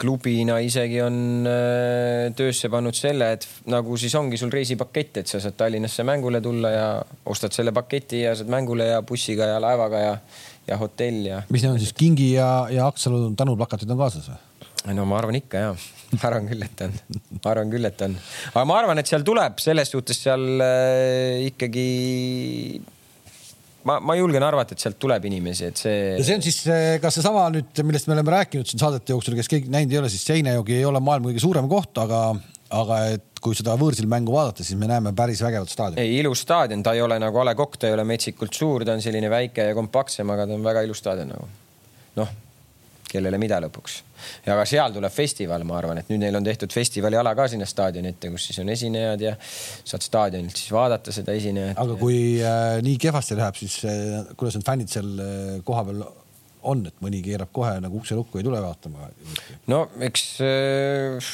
[0.00, 5.42] klubina isegi on äh, töösse pannud selle, et nagu siis ongi sul reisipakett, et sa
[5.42, 6.86] saad Tallinnasse mängule tulla ja
[7.30, 10.14] ostad selle paketi ja saad mängule ja bussiga ja laevaga ja,
[10.68, 11.42] ja hotell ja.
[11.50, 14.94] mis need on siis Kingi ja, ja Aksalu tänuplakatid on kaasas või?
[14.96, 15.72] no ma arvan ikka ja,
[16.16, 16.94] ma arvan küll, et on,
[17.38, 18.16] ma arvan küll, et on,
[18.52, 21.86] aga ma arvan, et seal tuleb selles suhtes seal äh, ikkagi.
[23.86, 25.98] ma, ma julgen arvata, et sealt tuleb inimesi, et see.
[26.18, 26.60] ja see on siis
[27.02, 30.12] ka seesama nüüd, millest me oleme rääkinud siin saadete jooksul, kes keegi näinud ei ole,
[30.12, 32.24] siis Seinejogi ei ole maailma kõige suurem koht, aga,
[32.82, 36.02] aga et kui seda võõrsil mängu vaadata, siis me näeme päris vägevat staadioni.
[36.02, 38.84] ei, ilus staadion, ta ei ole nagu A Le Coq, ta ei ole metsikult suur,
[38.84, 41.50] ta on selline väike ja kompaktsem, aga ta on väga ilus staadion nagu.
[42.20, 42.38] noh
[43.10, 43.98] kellele mida lõpuks.
[44.46, 47.48] ja ka seal tuleb festival, ma arvan, et nüüd neil on tehtud festivali ala ka
[47.50, 51.78] sinna staadioni ette, kus siis on esinejad ja saad staadionilt siis vaadata seda esinejat.
[51.80, 56.04] aga kui äh, nii kehvasti läheb, siis äh, kuidas need fännid seal äh, kohapeal
[56.70, 59.08] on, et mõni keerab kohe nagu ukse lukku, ei tule vaatama?
[59.72, 61.30] no eks äh,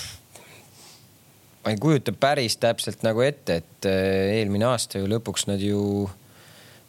[1.64, 5.83] ma ei kujuta päris täpselt nagu ette, et äh, eelmine aasta ju lõpuks nad ju
[6.07, 6.26] Äh,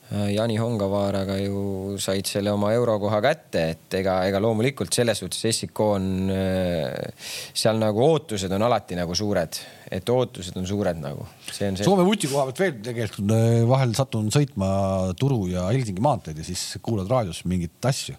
[0.08, 5.82] Jani Hongavaaraga ju said selle oma eurokoha kätte, et ega, ega loomulikult selles suhtes SIK
[5.84, 9.60] on äh, seal nagu ootused on alati nagu suured,
[9.92, 11.28] et ootused on suured nagu.
[11.52, 14.70] Soome vuti koha pealt veel tegelikult äh, vahel satun sõitma
[15.20, 18.16] Turu ja Helsingi maanteed ja siis kuulad raadios mingeid asju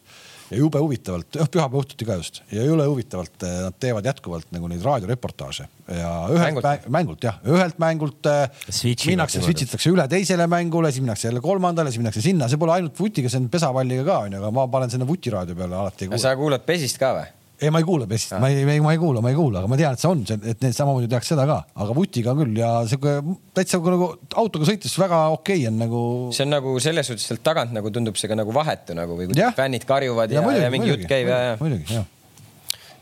[0.50, 2.40] ja jube huvitavalt, jah pühapäeva õhtuti ka just.
[2.54, 5.68] Ja jõle huvitavalt eh, nad teevad jätkuvalt nagu neid raadioreportaaže.
[5.98, 10.92] Ja ühelt mängult, mängult jah, ühelt mängult eh, Switchi minnakse, switch itakse üle teisele mängule,
[10.92, 14.20] siis minnakse jälle kolmandale, siis minnakse sinna, see pole ainult vutiga, see on pesapalliga ka
[14.26, 16.10] onju, aga ma panen sinna vutiraadio peale alati.
[16.20, 17.26] sa kuulad pesist ka või?
[17.60, 19.78] Ei, ma ei kuula Pestist, ma ei, ma ei kuula, ma ei kuula, aga ma
[19.80, 23.16] tean, et see on, et need samamoodi tehakse seda ka, aga vutiga küll ja sihuke
[23.56, 26.02] täitsa nagu autoga sõites väga okei okay on nagu.
[26.36, 29.30] see on nagu selles suhtes sealt tagant nagu tundub see ka nagu vahetu nagu või
[29.30, 29.50] kui ja.
[29.56, 31.58] fännid karjuvad ja, ja, muidugi, ja mingi jutt käib ja, ja.
[31.62, 32.06] muidugi, jah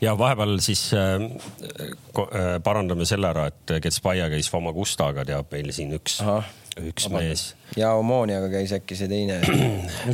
[0.01, 5.95] ja vahepeal siis äh, äh, parandame selle ära, et Ketspaia käis Famagustaga, teab meil siin
[5.97, 6.19] üks,
[6.77, 7.23] üks Vaband.
[7.23, 7.45] mees.
[7.77, 9.39] ja Omoniaga käis äkki see teine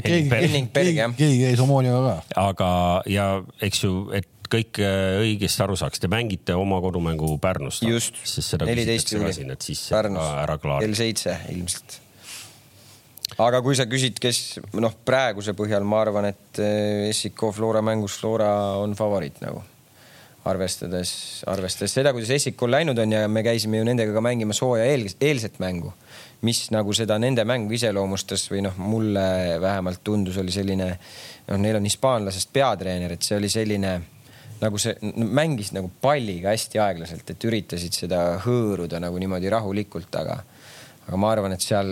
[0.07, 2.43] keegi käis Omoniaga ka.
[2.47, 2.69] aga,
[3.11, 3.27] ja
[3.63, 7.81] eks ju, et kõik äh, õigesti aru saaks, te mängite oma kodumängu Pärnus.
[7.85, 8.19] just,
[8.65, 9.33] neliteist juuli.
[9.89, 10.31] Pärnus,
[10.83, 11.99] kell seitse ilmselt.
[13.41, 18.19] aga kui sa küsid, kes noh, praeguse põhjal ma arvan, et äh, SIK Flora mängus
[18.21, 19.63] Flora on favoriit nagu.
[20.43, 21.09] Arvestades,
[21.47, 25.05] arvestades seda, kuidas Essikul läinud on ja me käisime ju nendega ka mängimas hooaja eel,
[25.23, 25.93] eelset mängu,
[26.43, 29.23] mis nagu seda nende mängu iseloomustas või noh, mulle
[29.63, 30.89] vähemalt tundus, oli selline,
[31.47, 33.93] noh, neil on hispaanlasest peatreener, et see oli selline
[34.61, 40.39] nagu see mängis nagu palliga hästi aeglaselt, et üritasid seda hõõruda nagu niimoodi rahulikult, aga,
[41.07, 41.89] aga ma arvan, et seal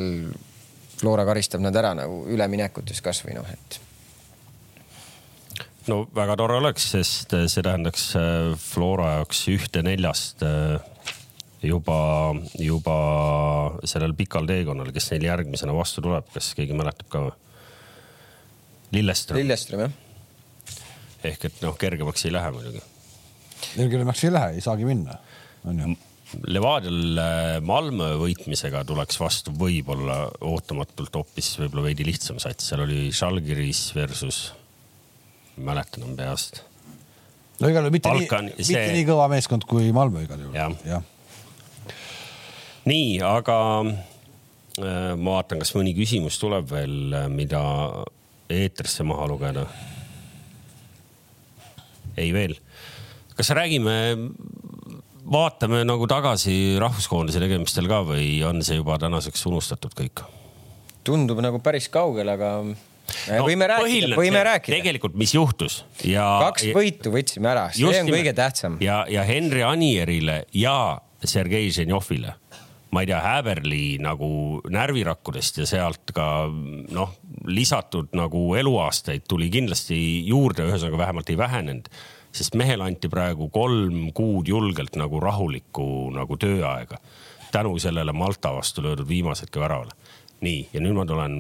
[1.02, 3.80] Flora karistab nad ära nagu üleminekutes kasvõi noh, et.
[5.90, 10.78] no väga tore oleks, sest see tähendaks äh, Flora jaoks ühte neljast äh,
[11.66, 11.98] juba,
[12.62, 13.00] juba
[13.90, 17.36] sellel pikal teekonnal, kes neil järgmisena vastu tuleb, kas keegi mäletab ka või?
[18.92, 19.40] Lilleström.
[19.40, 20.00] Lilleström jah
[21.28, 22.82] ehk et noh, kergemaks ei lähe muidugi.
[23.76, 25.18] kergemaks ei lähe, ei saagi minna,
[25.66, 25.98] on ju.
[26.48, 33.10] Levadial äh, Malmö võitmisega tuleks vastu võib-olla ootamatult hoopis võib-olla veidi lihtsam sats, seal oli
[33.12, 34.40] Žalgiris versus,
[35.60, 36.62] mäletan on peast.
[37.60, 38.78] no igal juhul mitte Balkan, nii, see...
[38.78, 40.56] mitte nii kõva meeskond kui Malmö igal juhul.
[40.56, 41.02] jah ja.
[42.88, 47.62] nii, aga äh, ma vaatan, kas mõni küsimus tuleb veel, äh, mida
[48.52, 49.68] eetrisse maha lugeda
[52.18, 52.56] ei veel.
[53.38, 53.96] kas räägime,
[55.32, 60.24] vaatame nagu tagasi rahvuskoondise tegemistel ka või on see juba tänaseks unustatud kõik?
[61.08, 64.76] tundub nagu päris kaugel, aga no, võime rääkida, võime rääkida.
[64.78, 66.26] tegelikult, mis juhtus ja.
[66.48, 68.18] kaks võitu võtsime ära, see on nimelt.
[68.20, 68.78] kõige tähtsam.
[68.84, 72.36] ja, ja Henri Anierile ja Sergei Ženjovile
[72.92, 76.26] ma ei tea, Häberli nagu närvirakkudest ja sealt ka
[76.92, 77.14] noh,
[77.48, 81.92] lisatud nagu eluaastaid tuli kindlasti juurde, ühesõnaga vähemalt ei vähenenud.
[82.32, 86.98] sest mehele anti praegu kolm kuud julgelt nagu rahulikku nagu tööaega
[87.52, 89.92] tänu sellele Malta vastu löödud viimasedki väravale
[90.42, 91.36] nii, ja nüüd ma tulen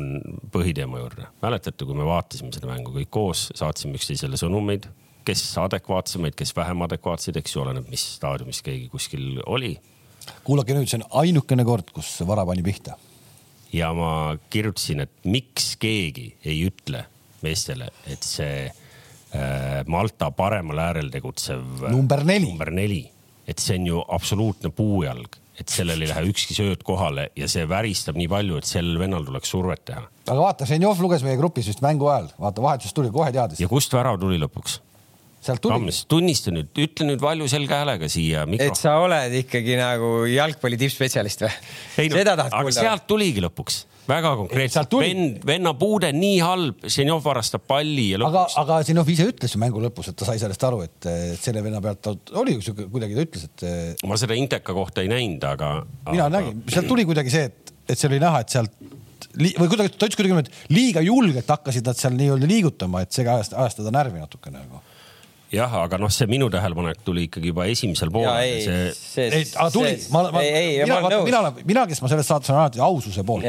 [0.54, 1.28] põhiteema juurde.
[1.42, 4.88] mäletate, kui me vaatasime seda mängu kõik koos, saatsime üksteisele sõnumeid,
[5.26, 9.74] kes adekvaatsemaid, kes vähem adekvaatseid, eks ju, oleneb, mis staadiumis keegi kuskil oli.
[10.44, 12.98] Kuulake nüüd, see on ainukene kord, kus vara pani pihta.
[13.74, 17.06] ja ma kirjutasin, et miks keegi ei ütle
[17.42, 21.88] meestele, et see äh, Malta paremal äärel tegutsev.
[21.90, 22.50] number neli.
[22.50, 23.06] number neli,
[23.48, 27.68] et see on ju absoluutne puujalg et sellel ei lähe ükski sööt kohale ja see
[27.70, 30.04] väristab nii palju, et sel vennal tuleks survet teha.
[30.26, 33.62] aga vaata, Ženjov luges meie grupis vist mängu ajal, vaata vahetusest tuli, kohe teadis.
[33.62, 34.80] ja kust värav tuli lõpuks?
[35.42, 35.94] Sealt tuli.
[36.10, 38.46] tunnista nüüd, ütle nüüd valju selge häälega siia.
[38.60, 41.56] et sa oled ikkagi nagu jalgpalli tippspetsialist või?
[41.98, 42.78] seda tahad kuulda?
[42.78, 48.56] sealt tuligi lõpuks väga konkreetselt, vend, venna puude nii halb, Ženjov varastab palli ja lõpuks.
[48.60, 51.10] aga, aga Ženjov ise ütles ju mängu lõpus, et ta sai sellest aru, et
[51.42, 53.68] selle venna pealt ta oli ju sihuke, kuidagi ta ütles, et.
[54.10, 55.74] ma seda Inteka kohta ei näinud, aga.
[56.10, 56.34] mina aga...
[56.38, 58.78] nägin, sealt tuli kuidagi see, et, et see oli näha, et sealt
[59.32, 63.14] või kuidagi, ta ütles kuidagi niimoodi, et liiga julgelt hakkasid nad seal nii-öelda liigutama, et
[63.16, 64.82] see ajas, ajas teda närvi natuke nagu
[65.52, 68.42] jah, aga noh, see minu tähelepanek tuli ikkagi juba esimesel poolel.
[68.42, 72.30] ei, see, see, ei, aga tuli, ma, ma, mina, mina olen, mina, kes ma selles
[72.32, 73.48] saates olen alati aususe poolt,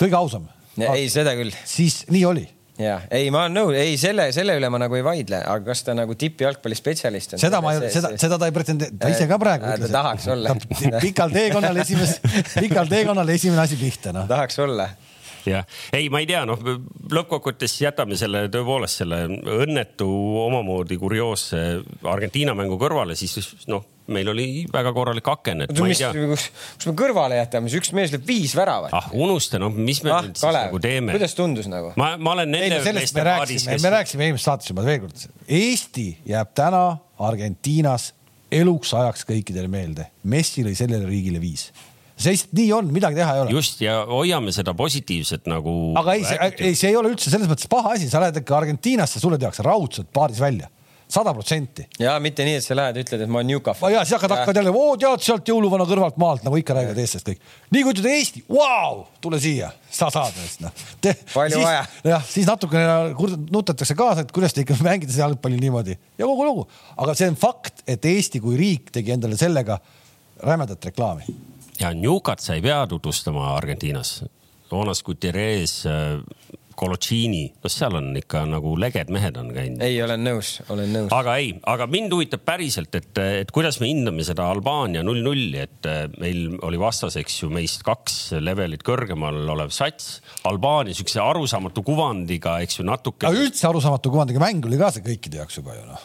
[0.00, 0.50] kõige ausam.
[0.80, 1.54] ei, seda küll.
[1.68, 2.46] siis nii oli
[2.80, 5.84] ja ei, ma olen nõus, ei selle, selle üle ma nagu ei vaidle, aga kas
[5.86, 7.42] ta nagu tippjalgpallispetsialist on?
[7.42, 9.92] seda ma ei, seda, seda ta ei pretendeeri, ta ise ka praegu ütles.
[9.92, 10.56] ta tahaks olla.
[11.06, 12.24] pikal teekonnal esimest,
[12.64, 14.28] pikal teekonnal esimene asi pihta, noh.
[14.30, 14.90] tahaks olla
[15.50, 15.66] jah,
[15.96, 16.60] ei, ma ei tea, noh
[17.12, 19.24] lõppkokkuvõttes jätame selle tõepoolest selle
[19.56, 20.08] õnnetu
[20.46, 21.62] omamoodi kurioosse
[22.06, 26.12] Argentiina mängu kõrvale, siis noh, meil oli väga korralik aken, et ma ei tea.
[26.32, 28.94] kus, kus me kõrvale jätame, üks mees lööb viis väravat.
[28.96, 31.16] ah unusta, no mis me ah, nüüd siis nagu teeme.
[31.16, 31.92] kuidas tundus nagu?
[32.00, 33.82] ma, ma olen nende meeste paadis, kes.
[33.82, 36.84] me rääkisime eelmises saates juba veel kord, Eesti jääb täna
[37.26, 38.12] Argentiinas
[38.52, 40.06] eluks ajaks kõikidele meelde.
[40.30, 41.70] Messi lõi sellele riigile viis
[42.16, 43.56] see lihtsalt nii on, midagi teha ei ole.
[43.56, 45.74] just ja hoiame seda positiivset nagu.
[46.00, 48.56] aga ei, see, ei, see ei ole üldse selles mõttes paha asi, sa lähed ikka
[48.62, 50.70] Argentiinasse, sulle tehakse raudselt paaris välja
[51.08, 51.84] sada protsenti.
[51.98, 53.90] ja mitte nii, et sa lähed, ütled, et ma olen Newcastle.
[53.92, 57.28] ja siis hakkad, hakkad jälle, oo tead sealt jõuluvana kõrvalt maalt nagu ikka räägivad eestlased
[57.28, 57.50] kõik.
[57.76, 60.86] nii kui ütled Eesti, vau, tule siia, sa saad neist noh.
[61.34, 61.84] palju vaja.
[62.14, 63.12] jah, siis natukene
[63.52, 66.64] nutatakse kaasa, et kuidas te ikka mängite jalgpalli niimoodi ja kogu lugu.
[66.96, 69.78] aga see on fakt, et Eesti kui riik tegi endale sellega
[70.42, 71.28] rämedat reklaami
[71.80, 74.22] ja Newcat sa ei pea tutvustama Argentiinas.
[74.70, 76.22] Jonas Gutierrez, äh,
[76.76, 79.80] Coloccini, no seal on ikka nagu leged mehed on käinud.
[79.86, 81.12] ei, olen nõus, olen nõus.
[81.14, 85.88] aga ei, aga mind huvitab päriselt, et, et kuidas me hindame seda Albaania null-nulli, et
[85.88, 90.18] äh, meil oli vastas, eks ju, meist kaks levelit kõrgemal olev sats.
[90.50, 93.30] Albaania siukse arusaamatu kuvandiga, eks ju, natuke.
[93.32, 96.04] üldse arusaamatu kuvandiga mäng oli ka see kõikide jaoks juba ju noh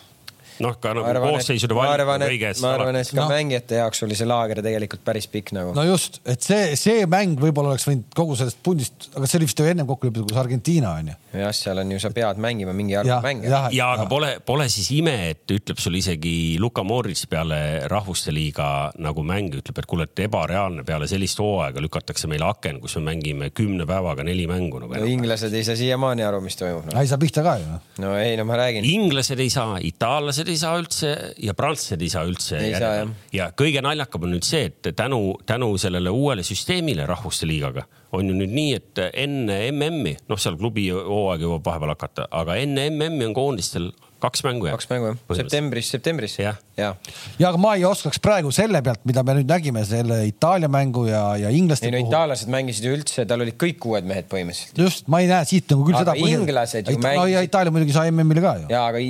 [0.64, 2.62] noh, ka nagu koosseisude valik kõiges.
[2.64, 3.28] ma arvan, et ka no.
[3.32, 5.74] mängijate jaoks oli see laager tegelikult päris pikk nagu.
[5.78, 9.50] no just, et see, see mäng võib-olla oleks võinud kogu sellest pundist, aga see oli
[9.50, 11.18] vist ju ennem kokku lepitud, kus Argentiina on ju.
[11.42, 13.50] jah, seal on ju, sa pead mängima mingi arv mänge.
[13.50, 18.34] ja, ja, aga pole, pole siis ime, et ütleb sul isegi Luka Modric peale rahvuste
[18.36, 22.98] liiga nagu mäng ütleb, et kuule, et ebareaalne peale sellist hooaega lükatakse meile aken, kus
[23.00, 24.96] me mängime kümne päevaga neli mängu nagu.
[24.96, 26.98] no inglased ei saa siiamaani aru, mis toimub no..
[27.00, 27.68] ei saa pihta ka ju.
[27.72, 27.84] Noh.
[28.04, 28.88] no ei, no ma räägin.
[28.88, 32.60] inglased ei saa, itaallased ei saa üldse ja prantslased ei saa üldse.
[33.34, 38.28] ja kõige naljakam on nüüd see, et tänu, tänu sellele uuele süsteemile rahvuste liigaga on
[38.28, 42.90] ju nüüd nii, et enne MM-i, noh, seal klubi hooaeg jõuab vahepeal hakata, aga enne
[42.92, 43.92] MM-i on koondistel
[44.22, 44.78] kaks mängu jah?
[44.78, 46.38] kaks mängu jah, septembris, septembris.
[46.42, 46.92] jah ja.
[47.40, 51.06] ja aga ma ei oskaks praegu selle pealt, mida me nüüd nägime, selle Itaalia mängu
[51.10, 54.82] ja, ja inglaste ei no itaallased mängisid ju üldse, tal olid kõik uued mehed põhimõtteliselt.
[54.82, 56.32] just, ma ei näe siit nagu küll aga seda.
[56.36, 57.22] inglased ju mängisid.
[57.22, 58.70] no ja Itaalia muidugi sai MM-ile ka ju.
[58.74, 59.02] ja aga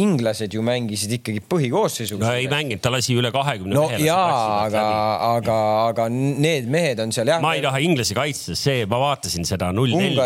[0.00, 2.24] inglased ju mängisid ikkagi põhikoosseisuga.
[2.26, 4.02] no ei mänginud, ta lasi üle kahekümne no, mehe.
[4.06, 4.86] jaa, aga,
[5.32, 5.58] aga,
[5.90, 7.42] aga need mehed on seal jah.
[7.44, 10.16] ma ei taha inglasi kaitsta, see, ma vaatasin seda null neli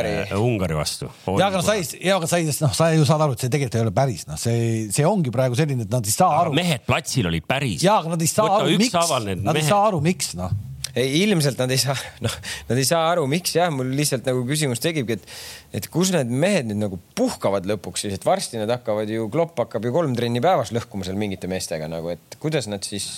[0.40, 1.10] Ungari vastu.
[1.38, 3.84] ja aga sai, ja aga sai, noh, sa ju saad aru, et see tegelikult ei
[3.86, 6.54] ole päris, noh, see, see ongi praegu selline, et nad ei saa aru.
[6.56, 7.84] mehed platsil olid päris.
[7.84, 8.98] ja, aga nad ei saa aru, miks,
[9.44, 10.58] nad ei saa aru, miks noh
[10.96, 12.34] ei, ilmselt nad ei saa, noh,
[12.68, 15.38] nad ei saa aru, miks jah, mul lihtsalt nagu küsimus tekibki, et,
[15.80, 19.58] et kus need mehed nüüd nagu puhkavad lõpuks siis, et varsti nad hakkavad ju, Klopp
[19.62, 23.08] hakkab ju kolm trenni päevas lõhkuma seal mingite meestega nagu, et kuidas nad siis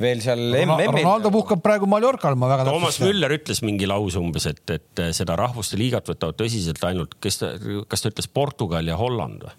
[0.00, 1.02] veel seal MM-il.
[1.02, 2.68] Ronaldo puhkab praegu Mallorcal, ma väga.
[2.70, 7.42] Toomas Müller ütles mingi lause umbes, et, et seda rahvuste liigat võtavad tõsiselt ainult, kes
[7.42, 7.54] ta,
[7.90, 9.58] kas ta ütles Portugal ja Holland või?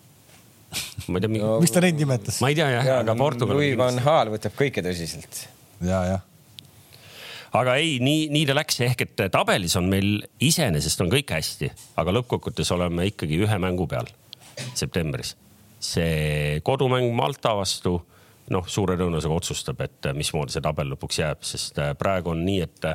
[1.12, 2.42] Ma ei tea no,, miks ta neid nimetas?
[2.44, 3.58] ma ei tea jah ja,, aga Portugal.
[3.60, 5.46] Louis van Gaal võtab kõike tõsiselt.
[5.84, 6.28] ja, jah
[7.58, 11.72] aga ei, nii, nii ta läks, ehk et tabelis on meil iseenesest on kõik hästi,
[12.00, 14.08] aga lõppkokkuvõttes oleme ikkagi ühe mängu peal
[14.78, 15.36] septembris.
[15.82, 17.98] see kodumäng Malta vastu
[18.52, 22.88] noh, suure tõenäosusega otsustab, et mismoodi see tabel lõpuks jääb, sest praegu on nii, et,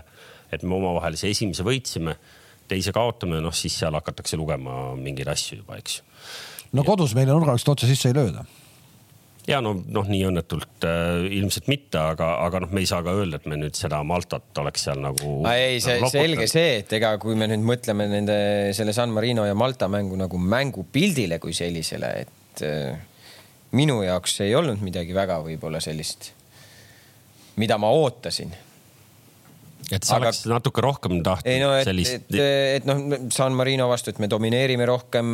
[0.52, 2.16] et me omavahelise esimese võitsime,
[2.68, 6.06] teise kaotame, noh siis seal hakatakse lugema mingeid asju juba, eks ju.
[6.72, 8.44] No kodus meile nurgalist otse sisse ei lööda.
[9.46, 13.14] Ja no noh, nii õnnetult äh, ilmselt mitte, aga, aga noh, me ei saa ka
[13.14, 15.36] öelda, et me nüüd seda Maltat oleks seal nagu.
[15.52, 18.38] ei, see nagu selge see, et ega kui me nüüd mõtleme nende
[18.74, 22.98] selle San Marino ja Malta mängu nagu mängupildile kui sellisele, et äh,
[23.78, 26.32] minu jaoks ei olnud midagi väga võib-olla sellist,
[27.62, 28.50] mida ma ootasin
[29.86, 30.26] et sa aga...
[30.26, 32.16] oleks natuke rohkem tahtnud ei no et, sellist.
[32.32, 32.38] et,
[32.80, 33.02] et, noh,
[33.34, 35.28] San Marino vastu, et me domineerime rohkem,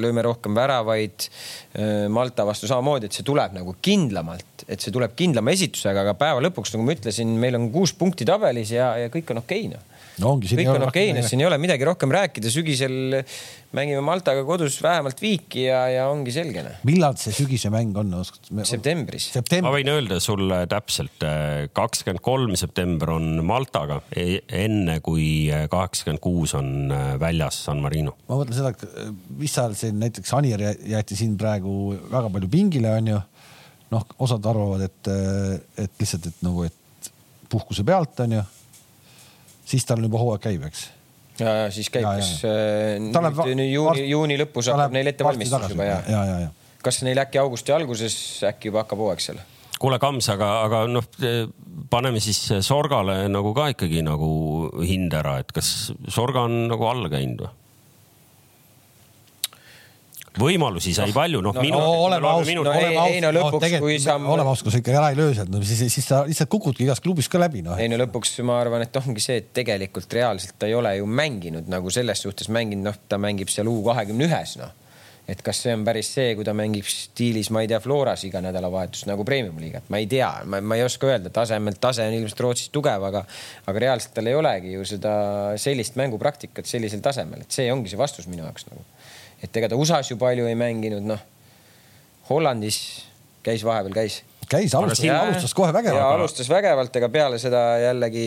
[0.00, 1.28] lööme rohkem väravaid.
[1.76, 6.16] Äh, Malta vastu samamoodi, et see tuleb nagu kindlamalt, et see tuleb kindlama esitusega, aga
[6.18, 9.66] päeva lõpuks, nagu ma ütlesin, meil on kuus punkti tabelis ja, ja kõik on okei
[9.66, 10.50] okay, noh no ongi.
[10.52, 13.22] kõik on okei okay,, siin ei ole midagi rohkem rääkida, sügisel
[13.72, 16.64] mängime Maltaga kodus vähemalt viiki ja, ja ongi selge.
[16.66, 16.80] Noh.
[16.88, 18.12] millal see sügise mäng on?
[18.68, 19.30] septembris.
[19.32, 19.70] September.
[19.70, 25.66] ma võin öelda sulle täpselt, äh, kakskümmend kolm september on Maltaga, e-, enne kui äh,
[25.72, 28.16] kaheksakümmend kuus on äh, väljas San Marino.
[28.28, 33.20] ma mõtlen seda, mis seal siin näiteks Anier jäeti siin praegu väga palju pingile, onju.
[33.92, 35.12] noh, osad arvavad, et,
[35.80, 37.12] et lihtsalt, et nagu, et
[37.52, 38.44] puhkuse pealt onju
[39.72, 40.84] siis tal juba hooaeg käib, eks.
[41.40, 45.88] ja, ja siis käib, kas äh, nüüd, nüüd juuni, juuni lõpus hakkab neil ettevalmistus juba
[45.88, 46.76] ja, ja, ja, ja.
[46.84, 48.16] kas neil äkki augusti alguses
[48.52, 49.40] äkki juba hakkab hooaeg seal?
[49.82, 51.08] kuule, Kams, aga, aga noh,
[51.90, 54.30] paneme siis Sorgale nagu ka ikkagi nagu
[54.86, 57.56] hind ära, et kas Sorga on nagu alla käinud või?
[60.40, 61.92] Võimalusi sai palju, noh no, minu no,.
[62.06, 64.16] oleme ausad, no, ei, ei no lõpuks no,, kui sa.
[64.16, 66.86] oleme ausad, kui sa ikka ära ei löö sealt, no siis, siis sa lihtsalt kukudki
[66.86, 67.80] igast klubist ka läbi, noh.
[67.80, 71.08] ei no lõpuks ma arvan, et ongi see, et tegelikult reaalselt ta ei ole ju
[71.08, 74.78] mänginud nagu selles suhtes mänginud, noh, ta mängib seal U kahekümne ühes, noh
[75.30, 78.40] et kas see on päris see, kui ta mängib stiilis, ma ei tea, Floras iga
[78.42, 82.42] nädalavahetus nagu premium liigat, ma ei tea, ma ei oska öelda, tasemelt tase on ilmselt
[82.42, 83.22] Rootsis tugev, aga,
[83.70, 85.14] aga reaalselt tal ei olegi ju seda
[85.62, 88.82] sellist mängupraktikat sellisel tasemel, et see ongi see vastus minu jaoks nagu
[89.42, 91.22] et ega ta USA-s ju palju ei mänginud, noh.
[92.28, 92.78] Hollandis
[93.42, 94.22] käis vahepeal, käis.
[94.48, 96.14] käis, alustas, alustas kohe vägevalt.
[96.14, 98.26] alustas vägevalt, ega peale seda jällegi.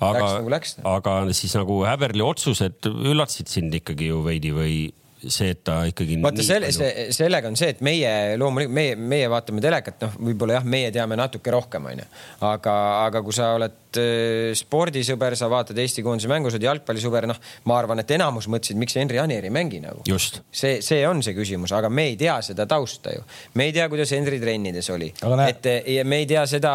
[0.00, 0.54] aga, nagu
[0.92, 4.78] aga siis nagu Häberli otsused üllatasid sind ikkagi ju veidi või
[5.24, 6.18] see, et ta ikkagi.
[6.22, 10.58] vaata selle, see, sellega on see, et meie loomulikult meie, meie vaatame telekat, noh, võib-olla
[10.58, 12.06] jah, meie teame natuke rohkem, onju.
[12.50, 12.76] aga,
[13.06, 17.40] aga kui sa oled äh, spordisõber, sa vaatad Eesti koondise mängu, sa oled jalgpallisõber, noh,
[17.68, 20.04] ma arvan, et enamus mõtlesid, miks Henri Anier ei mängi nagu.
[20.06, 23.24] see, see on see küsimus, aga me ei tea seda tausta ju.
[23.54, 25.12] me ei tea, kuidas Henri trennides oli.
[25.46, 25.70] et
[26.04, 26.74] me ei tea seda,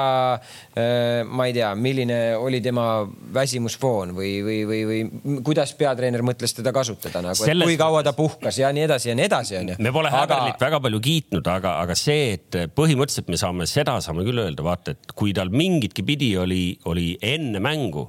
[0.76, 6.56] äh, ma ei tea, milline oli tema väsimusfoon või, või, või, või kuidas peatreener mõtles
[6.58, 9.80] teda kasutada nagu, et kui kaua ta puhkas ja nii edasi ja nii edasi, onju.
[9.80, 10.22] me pole aga...
[10.22, 14.66] Häberlit väga palju kiitnud, aga, aga see, et põhimõtteliselt me saame seda, saame küll öelda,
[14.66, 18.08] vaata, et kui tal mingitki pidi oli, oli enne mängu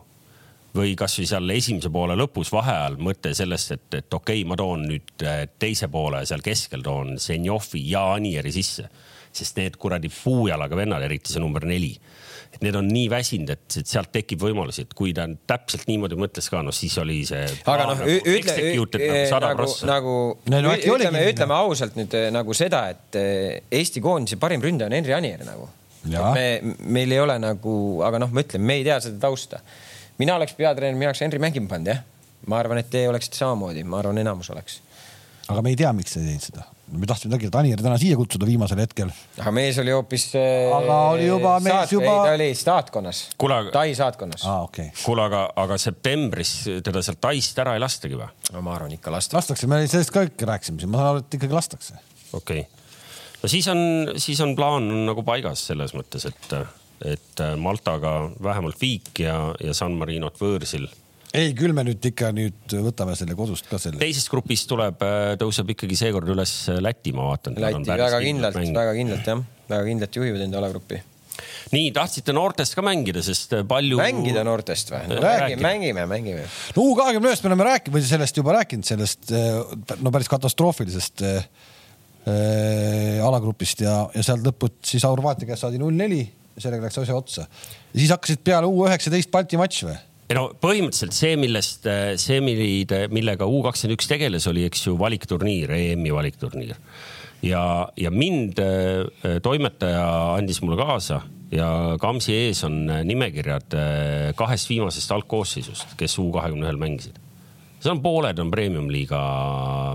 [0.77, 4.87] või kasvõi seal esimese poole lõpus vaheajal mõte sellest, et, et okei okay,, ma toon
[4.89, 8.89] nüüd äh, teise poole seal keskel toon Zenjovi ja Anieri sisse,
[9.33, 11.93] sest need kuradi puujalaga vennad, eriti see number neli
[12.53, 16.49] et need on nii väsinud, et sealt tekib võimalusi, et kui ta täpselt niimoodi mõtles
[16.53, 17.47] ka, noh siis oli see.
[17.65, 18.57] aga noh, ütle,
[19.41, 20.17] nagu, nagu
[20.53, 24.93] no, no, ütleme, ütleme ausalt nüüd eh, nagu seda, et eh, Eesti koondise parim ründaja
[24.93, 25.71] on Henri Anier nagu.
[26.11, 26.47] Me,
[26.83, 27.75] meil ei ole nagu,
[28.07, 29.63] aga noh, ma ütlen, me ei tea seda tausta.
[30.19, 32.05] mina oleks peatreener, mina oleks Henri mängima pannud jah.
[32.47, 34.81] ma arvan, et te oleksite samamoodi, ma arvan, enamus oleks.
[35.49, 38.17] aga me ei tea, miks te ei teinud seda me tahtsime tegelikult Anieri täna siia
[38.19, 39.13] kutsuda viimasel hetkel.
[39.39, 40.27] aga mees oli hoopis.
[40.37, 42.17] Äh, aga oli juba mees saat, juba.
[42.27, 43.23] ta oli saatkonnas,
[43.73, 44.63] Tai saatkonnas ah,.
[44.67, 44.91] Okay.
[45.05, 46.53] kuule, aga, aga septembris
[46.85, 48.29] teda sealt Taist ära ei lastagi või?
[48.53, 49.39] no ma arvan ikka lastakse.
[49.39, 51.99] lastakse, me sellest ka ikka rääkisime, ma saan aru, et ikkagi lastakse.
[52.33, 52.82] okei okay.,
[53.43, 53.83] no siis on,
[54.23, 56.57] siis on plaan on nagu paigas selles mõttes, et,
[57.15, 60.89] et Maltaga vähemalt viik ja, ja San Marinot võõrsil
[61.33, 64.01] ei, küll me nüüd ikka nüüd võtame selle kodust ka selle.
[64.03, 67.57] teisest grupist tuleb, äh, tõuseb ikkagi seekord üles Läti, ma vaatan.
[67.57, 69.41] Läti väga kindlalt, väga kindlalt jah,
[69.73, 71.01] väga kindlalt juhivad enda alagruppi.
[71.73, 73.97] nii, tahtsite noortest ka mängida, sest palju.
[74.03, 75.23] mängida noortest või no,?
[75.25, 76.45] räägime, mängime, mängime.
[76.77, 81.25] no U kahekümne ühest me oleme rääkinud või sellest juba rääkinud, sellest no päris katastroofilisest
[81.25, 81.71] äh,
[82.23, 86.23] alagrupist ja, ja sealt lõpuks siis Horvaatia käest saadi null neli,
[86.55, 87.47] sellega läks asja otsa.
[87.49, 89.97] ja siis hakkasid peale U üheksateist Balti matš või?
[90.31, 91.89] ei no põhimõtteliselt see, millest,
[92.23, 96.79] see, millide, millega U kakskümmend üks tegeles, oli, eks ju, valikturniir, EM-i valikturniir.
[97.45, 97.65] ja,
[97.99, 100.07] ja mind äh, toimetaja
[100.39, 101.69] andis mulle kaasa ja
[102.01, 107.19] Kamsi ees on nimekirjad äh, kahest viimasest algkoosseisust, kes U kahekümne ühel mängisid.
[107.83, 109.23] Seal on pooled on premium-liiga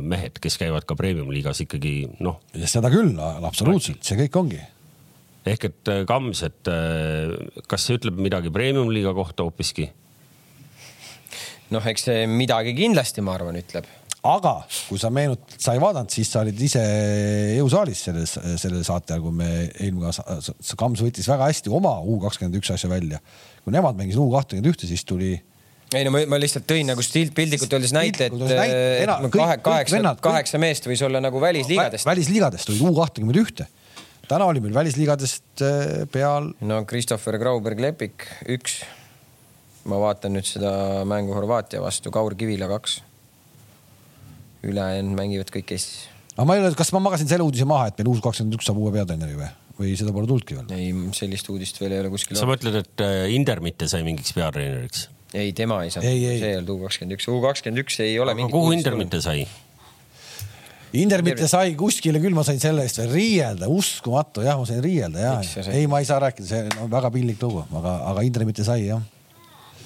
[0.04, 2.42] mehed, kes käivad ka premium-liigas ikkagi noh.
[2.68, 4.60] seda küll, absoluutselt, see kõik ongi.
[5.48, 7.32] ehk et äh, Kams, et äh,
[7.72, 9.88] kas see ütleb midagi premium-liiga kohta hoopiski?
[11.72, 13.88] noh, eks see midagi kindlasti, ma arvan, ütleb
[14.28, 14.54] aga
[14.90, 16.82] kui sa meenutad, sa ei vaadanud, siis sa olid ise
[17.56, 22.18] jõusaalis selles, sellel saate ajal, kui me eelmine aasta, Kams võttis väga hästi oma U
[22.24, 23.22] kakskümmend üks asja välja.
[23.64, 25.38] kui nemad mängisid U kahtekümmend ühte, siis tuli
[25.96, 30.02] ei no ma, ma lihtsalt tõin nagu stilt piltlikult öeldes näite, et näite, kahe, kaheksa,
[30.24, 32.08] kaheksa meest võis olla nagu välisliigadest.
[32.08, 33.68] välisliigadest olid U kahtekümmend ühte.
[34.28, 36.52] täna oli meil välisliigadest äh, peal.
[36.60, 38.28] no Christopher Grauberg Lepik
[38.58, 38.82] üks.
[39.88, 43.00] ma vaatan nüüd seda mängu Horvaatia vastu, Kaur Kivila kaks.
[44.68, 46.10] ülejäänud mängivad kõik Eestis.
[46.36, 48.68] aga ma ei ole, kas ma magasin selle uudise maha, et meil uus kakskümmend üks
[48.68, 49.54] saab uue peatreeneri või?
[49.78, 50.72] või seda pole tulnudki veel?
[50.76, 52.36] ei, sellist uudist veel ei ole kuskil.
[52.36, 55.14] sa mõtled, et äh, Indermitte sai mingiks peatreeneriks?
[55.44, 58.36] Ei, tema ei saanud, see ei olnud U kakskümmend üks, U kakskümmend üks ei ole.
[58.36, 59.48] aga kuhu Indermitte sai?
[60.98, 65.26] Indermitte sai kuskile küll, ma sain selle eest veel riielda, uskumatu, jah, ma sain riielda
[65.26, 65.36] ja.
[65.74, 69.04] ei, ma ei saa rääkida, see on väga piinlik lugu, aga, aga Indermitte sai jah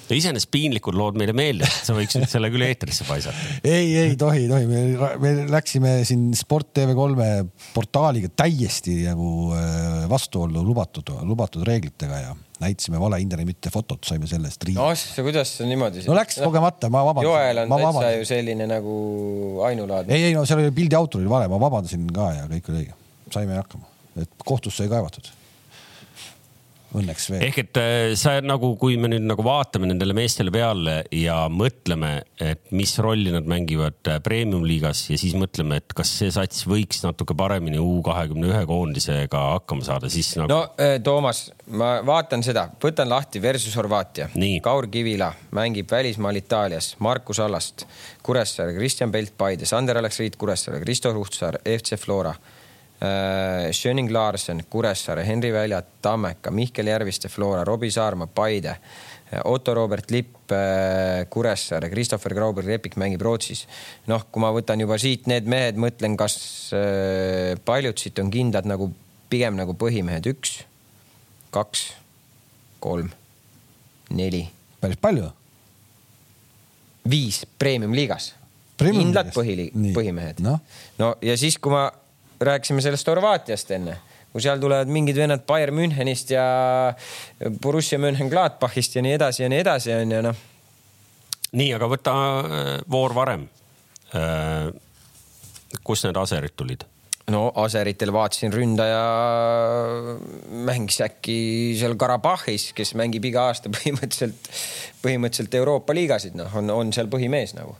[0.08, 3.58] no iseenesest piinlikud lood meile meeldivad, sa võiks nüüd selle küll eetrisse paisata.
[3.64, 7.28] ei, ei tohi, tohi, me läksime siin Sport TV3
[7.74, 14.50] portaaliga täiesti nagu äh, vastuollu lubatud, lubatud reeglitega ja näitasime valehindele, mitte fotot, saime selle
[14.50, 14.78] eest riigi.
[14.78, 16.06] no kuidas see niimoodi?
[16.08, 17.30] no läks kogemata, ma vabandan.
[17.30, 18.96] Joel on täitsa ju selline nagu
[19.68, 20.14] ainulaadne.
[20.14, 22.84] ei, ei no seal oli pildi autor oli vale, ma vabandasin ka ja kõik oli
[22.84, 22.98] õige,
[23.34, 23.88] saime hakkama,
[24.22, 25.32] et kohtusse ei kaevatud
[26.98, 27.42] õnneks veel.
[27.48, 32.12] ehk et äh, sa nagu, kui me nüüd nagu vaatame nendele meestele peale ja mõtleme,
[32.42, 37.02] et mis rolli nad mängivad äh, premium-liigas ja siis mõtleme, et kas see sats võiks
[37.06, 40.52] natuke paremini U kahekümne ühe koondisega hakkama saada, siis nagu.
[40.52, 44.30] no äh, Toomas, ma vaatan seda, võtan lahti versus Horvaatia.
[44.62, 47.86] Kaur Kivila mängib välismaal Itaalias, Markus Allast,
[48.22, 52.34] Kuressaare, Kristjan Pelt Paides, Ander Alex Riit Kuressaare, Kristo Ruhtsaar, FC Flora
[53.72, 58.76] Schöning Larsen, Kuressaare, Henri Väljat, Tammeka, Mihkel Järviste, Flora, Robbie Saarma, Paide,
[59.32, 63.66] äh, Otto Robert Lipp, äh, Kuressaare, Christopher Grauber, Lepik mängib Rootsis.
[64.06, 66.36] noh, kui ma võtan juba siit need mehed, mõtlen, kas
[67.64, 68.92] paljud siit on kindlad nagu
[69.32, 70.60] pigem nagu põhimehed, üks,
[71.50, 71.86] kaks,
[72.82, 73.10] kolm,
[74.10, 74.44] neli.
[74.80, 75.32] päris palju.
[77.08, 78.32] viis premium-liigas
[78.90, 80.42] kindlad põhili-, põhimehed.
[80.44, 80.58] no.
[80.98, 81.88] no ja siis, kui ma
[82.44, 83.96] rääkisime sellest Horvaatiast enne,
[84.32, 86.44] kui seal tulevad mingid vennad Bayern Münchenist ja
[87.62, 90.46] Borussia Mönchengladbachist ja nii edasi ja nii edasi onju noh.
[91.52, 93.48] nii, aga võta äh, voor varem.
[94.16, 94.72] Äh,
[95.84, 96.88] kust need aserid tulid?
[97.32, 99.02] no aseritel vaatasin ründaja
[100.66, 101.36] mängis äkki
[101.78, 104.50] seal Karabahhis, kes mängib iga aasta põhimõtteliselt,
[105.04, 107.76] põhimõtteliselt Euroopa liigasid, noh, on, on seal põhimees nagu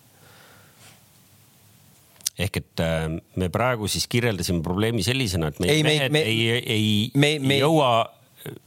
[2.42, 3.06] ehk et äh,
[3.38, 7.36] me praegu siis kirjeldasime probleemi sellisena, et meie ei, mehed me, ei, ei, ei, me,
[7.42, 7.92] me, ei jõua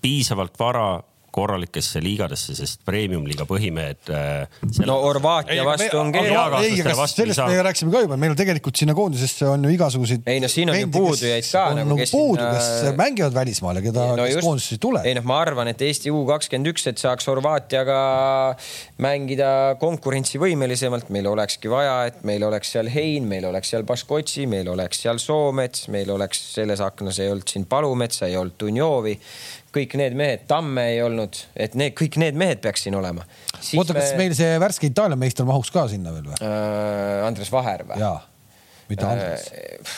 [0.01, 0.87] piisavalt vara
[1.35, 4.61] korralikesse liigadesse, sest premium-liiga põhimehed äh,.
[4.87, 6.61] no Horvaatia vastu on keeruline.
[6.63, 10.25] ei, aga sellest me rääkisime ka juba, meil on tegelikult sinna koondisesse on ju igasuguseid.
[10.31, 11.65] ei no siin on ju puudujaid ka.
[11.73, 15.03] on nagu, puudu, kes mängivad välismaal ja keda no, koondisesse ei tule.
[15.05, 17.99] ei noh, ma arvan, et Eesti U kakskümmend üks, et saaks Horvaatiaga
[19.03, 19.49] mängida
[19.81, 25.03] konkurentsivõimelisemalt, meil olekski vaja, et meil oleks seal Hein, meil oleks seal Baskotsi, meil oleks
[25.03, 29.17] seal Soomets, meil oleks selles aknas ei olnud siin Palumetsa, ei olnud Dunjovi
[29.75, 33.25] kõik need mehed, Tamme ei olnud, et need kõik need mehed peaks siin olema.
[33.77, 34.23] oota, kas me...
[34.23, 37.23] meil see värske Itaalia meister mahuks ka sinna veel või äh,?
[37.27, 38.01] Andres Vaher või?
[38.01, 38.19] jaa,
[38.91, 39.95] mitte Andres äh,.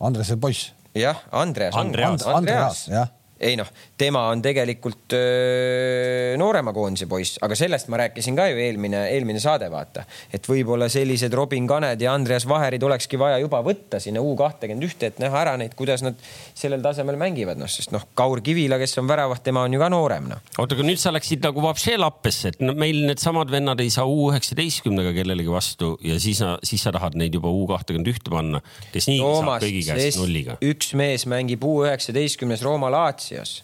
[0.00, 0.70] Andres on poiss.
[0.96, 1.76] jah, Andreas.
[1.76, 3.68] Andreas, Andreas, Andreas, jah ei noh,
[3.98, 9.40] tema on tegelikult öö, noorema koondise poiss, aga sellest ma rääkisin ka ju eelmine, eelmine
[9.40, 10.04] saade, vaata.
[10.32, 14.84] et võib-olla sellised Robin Kaned ja Andreas Vaherid olekski vaja juba võtta sinna U kahtekümmend
[14.84, 16.20] ühte, et näha ära neid, kuidas nad
[16.54, 19.88] sellel tasemel mängivad, noh, sest noh, Kaur Kivila, kes on väravat, tema on ju ka
[19.92, 20.44] noorem, noh.
[20.58, 24.04] oota, aga nüüd sa läksid nagu vapšee lappesse, et no, meil needsamad vennad ei saa
[24.10, 28.60] U üheksateistkümnega kellelegi vastu ja siis, siis sa tahad neid juba U kahtekümmend ühte panna,
[28.92, 30.60] kes nii saab kõigi käest nulliga.
[30.60, 33.62] üks mees mängib U üheksateistkümnes Rooma Laats Latsios,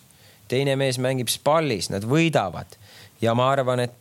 [0.48, 2.76] teine mees mängib Spallis, nad võidavad
[3.22, 3.94] ja ma arvan, et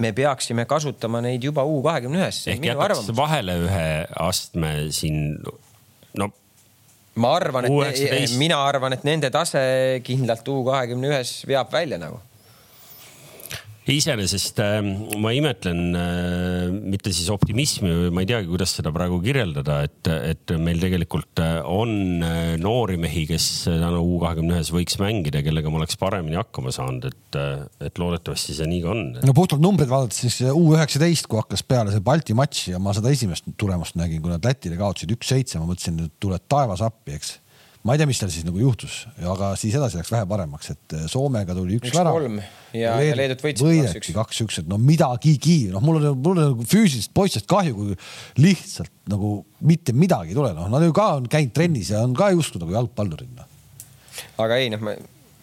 [0.00, 2.46] me peaksime kasutama neid juba U kahekümne ühes.
[2.48, 5.36] ehk jätaks vahele ühe astme siin,
[6.16, 6.30] no.
[7.20, 12.22] ma arvan, et mina arvan, et nende tase kindlalt U kahekümne ühes veab välja nagu
[13.96, 14.78] iseenesest äh,
[15.20, 20.10] ma imetlen äh, mitte siis optimismi või ma ei teagi, kuidas seda praegu kirjeldada, et,
[20.30, 25.42] et meil tegelikult äh, on äh, noori mehi, kes täna U kahekümne ühes võiks mängida,
[25.46, 27.40] kellega ma oleks paremini hakkama saanud, et,
[27.90, 29.04] et loodetavasti see nii ka on.
[29.26, 32.94] no puhtalt numbreid vaadates siis U üheksateist, kui hakkas peale see Balti matš ja ma
[32.96, 37.18] seda esimest tulemust nägin, kui nad Lätile kaotasid üks-seitse, ma mõtlesin, et tuleb taevas appi,
[37.18, 37.39] eks
[37.86, 40.96] ma ei tea, mis seal siis nagu juhtus, aga siis edasi läks vähe paremaks, et
[40.98, 42.18] äh, Soomega tuli üks, üks värav.
[42.76, 46.66] ja, ja Leedut võitsid võideti kaks-üks, et no midagigi, noh, mul on, mul on nagu
[46.68, 47.96] füüsilisest poistest kahju, kui
[48.44, 52.12] lihtsalt nagu mitte midagi ei tule, noh, nad ju ka on käinud trennis ja on
[52.16, 53.48] ka justkui nagu jalgpallurid, noh.
[54.44, 54.96] aga ei, noh, ma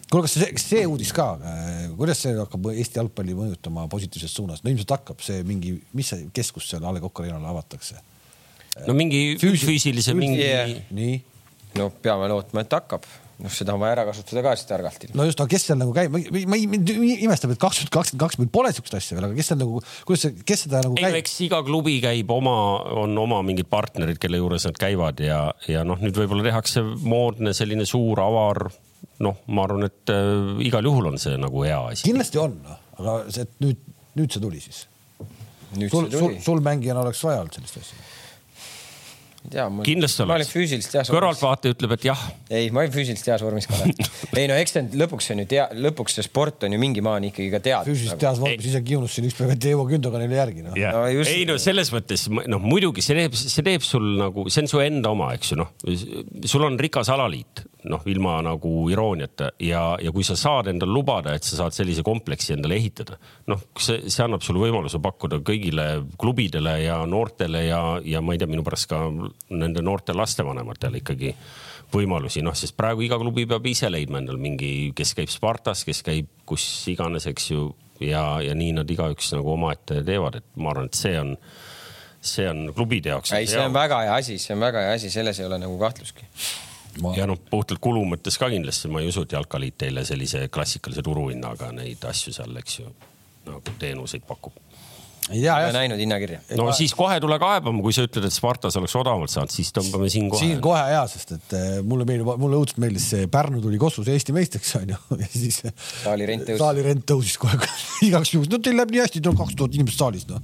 [0.08, 1.26] kuule, kas see, kas see uudis ka,
[1.98, 4.62] kuidas see hakkab Eesti jalgpalli mõjutama positiivses suunas?
[4.62, 7.98] no ilmselt hakkab see mingi, mis see keskus seal A Le Coq Arena'le avatakse?
[8.86, 9.66] no mingi Füüsi...
[9.66, 10.70] füüsilise mingi Yeah.
[10.94, 11.18] nii
[11.76, 13.06] no peame lootma, et hakkab.
[13.38, 15.04] noh, seda on vaja ära kasutada ka siis targalt.
[15.14, 16.14] no just, aga kes seal nagu käib,
[16.50, 19.82] ma, imestab, et kakskümmend kakskümmend kaks meil pole siukest asja veel, aga kes seal nagu,
[20.08, 21.20] kuidas see, kes seda nagu ei, käib?
[21.20, 22.56] eks iga klubi käib oma,
[23.04, 25.40] on oma mingid partnerid, kelle juures nad käivad ja,
[25.70, 28.66] ja noh, nüüd võib-olla tehakse moodne selline suur avar.
[29.22, 32.08] noh, ma arvan, et äh, igal juhul on see nagu hea asi.
[32.10, 33.88] kindlasti on, noh, aga see, et nüüd,
[34.18, 34.86] nüüd see tuli siis.
[35.76, 36.42] nüüd sul, see sul, tuli.
[36.42, 38.07] sul mängijana oleks vaja olnud sellist asja.
[39.48, 40.52] Ei tea, ma, kindlasti ma olin oleks.
[40.52, 43.78] füüsiliselt heas kõrvaltvaataja ütleb, et jah, ei, ma olin füüsiliselt heas vormis ka.
[44.40, 47.32] ei no eks see lõpuks on ju tea-, lõpuks see sport on ju mingi maani
[47.32, 47.88] ikkagi ka teadus.
[47.88, 50.76] füüsiliselt heas vormis, isegi kiunustasin ükspäev, et Eevo Gündoganile järgi, noh.
[50.76, 50.96] Yeah.
[50.96, 54.66] No just- ei no selles mõttes noh, muidugi see teeb, see teeb sul nagu, see
[54.66, 55.72] on su enda oma, eks ju noh.
[56.48, 61.34] sul on rikas alaliit, noh ilma nagu irooniata ja, ja kui sa saad endale lubada,
[61.34, 63.18] et sa saad sellise kompleksi endale ehitada,
[63.48, 65.88] noh, see, see annab sulle võimaluse pakkuda kõigile
[66.20, 69.06] klubidele ja noortele ja, ja ma ei tea, minu pärast ka
[69.54, 71.32] nende noorte lastevanematele ikkagi
[71.92, 76.02] võimalusi, noh, sest praegu iga klubi peab ise leidma endale mingi, kes käib Spartas, kes
[76.04, 77.70] käib kus iganes, eks ju.
[78.04, 81.32] ja, ja nii nad igaüks nagu omaette teevad, et ma arvan, et see on,
[82.20, 83.32] see on klubide jaoks.
[83.34, 85.78] ei, see on väga hea asi, see on väga hea asi, selles ei ole nagu
[85.80, 86.28] kahtlustki.
[87.16, 91.04] Ja noh, puhtalt kulu mõttes ka kindlasti ma ei usu, et jalkaliit teile sellise klassikalise
[91.06, 92.88] turuhinnaga neid asju seal, eks ju,
[93.48, 94.56] nagu teenuseid pakub.
[95.28, 96.40] ei tea jah, näinud hinnakirja.
[96.56, 100.08] no siis kohe tule kaebama, kui sa ütled, et Spartas oleks odavamalt saanud, siis tõmbame
[100.12, 100.40] siin kohe.
[100.40, 104.08] siin kohe hea, sest et eh, mulle meeldib, mulle õudselt meeldis see Pärnu tuli Kossus
[104.08, 105.62] Eesti meistriks onju ja siis.
[106.04, 106.62] Saali rent tõusis.
[106.64, 107.60] saali rent tõusis kohe
[108.08, 110.42] igaks juhuks, no teil läheb nii hästi, tuleb kaks tuhat inimest saalis noh.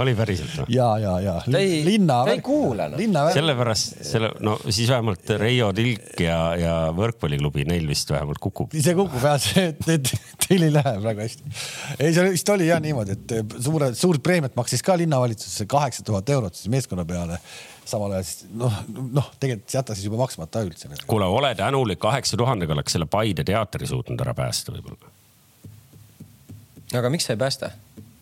[0.00, 0.64] Oli päriselt või?
[0.74, 2.20] ja, ja, ja Ta ei- linna.
[2.26, 2.98] ta ei kuula, noh.
[2.98, 3.36] linna värk.
[3.38, 8.74] sellepärast selle, no siis vähemalt Reio Tilk ja, ja võrkpalliklubi, neil vist vähemalt kukub.
[8.74, 10.10] see kukub jah, see, et, et
[10.46, 11.54] teil ei lähe praegu hästi.
[11.98, 16.28] ei, see vist oli jah niimoodi, et suured, suurt preemiat maksis ka linnavalitsus kaheksa tuhat
[16.34, 17.38] eurot siis meeskonna peale.
[17.84, 18.72] samal ajal siis noh,
[19.12, 20.88] noh, tegelikult jäta siis juba maksmata üldse.
[21.06, 25.12] kuule, ole tänulik, kaheksa tuhandega oleks selle Paide teatri suutnud ära päästa võib-olla.
[26.98, 27.70] aga miks sa ei päästa?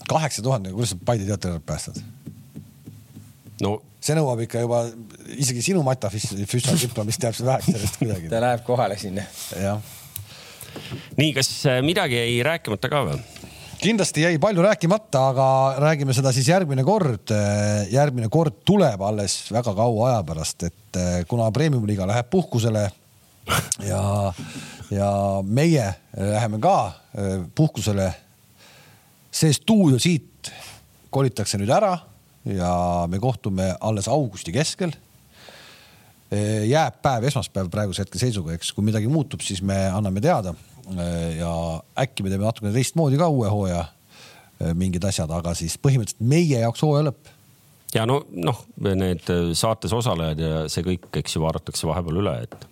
[0.08, 2.02] Kaheksa tuhandega, kuidas sa Paide teatri ära päästad?
[3.62, 4.84] no see nõuab ikka juba
[5.38, 8.30] isegi sinu matafüssadiplomist jääb see väheks sellest kuidagi.
[8.32, 9.26] ta läheb kohale sinna.
[9.60, 9.80] jah,
[11.20, 13.22] nii, kas äh, midagi jäi rääkimata ka või?
[13.82, 15.46] kindlasti jäi palju rääkimata, aga
[15.82, 17.32] räägime seda siis järgmine kord.
[17.90, 22.84] järgmine kord tuleb alles väga kaua aja pärast, et eh, kuna premium-liiga läheb puhkusele
[23.90, 24.02] ja,
[24.90, 25.10] ja
[25.42, 26.76] meie läheme ka
[27.54, 28.12] puhkusele.
[29.32, 30.52] See stuudio siit
[31.12, 31.96] kolitakse nüüd ära
[32.48, 32.72] ja
[33.10, 34.94] me kohtume alles augusti keskel
[36.66, 40.54] jääb päev, esmaspäev praeguse hetke seisuga, eks kui midagi muutub, siis me anname teada.
[41.38, 41.50] ja
[41.98, 43.84] äkki me teeme natukene teistmoodi ka uue hooaja
[44.74, 47.30] mingid asjad, aga siis põhimõtteliselt meie jaoks hooaja lõpp.
[47.94, 52.71] ja no noh, need saates osalejad ja see kõik, eks ju, vaadatakse vahepeal üle, et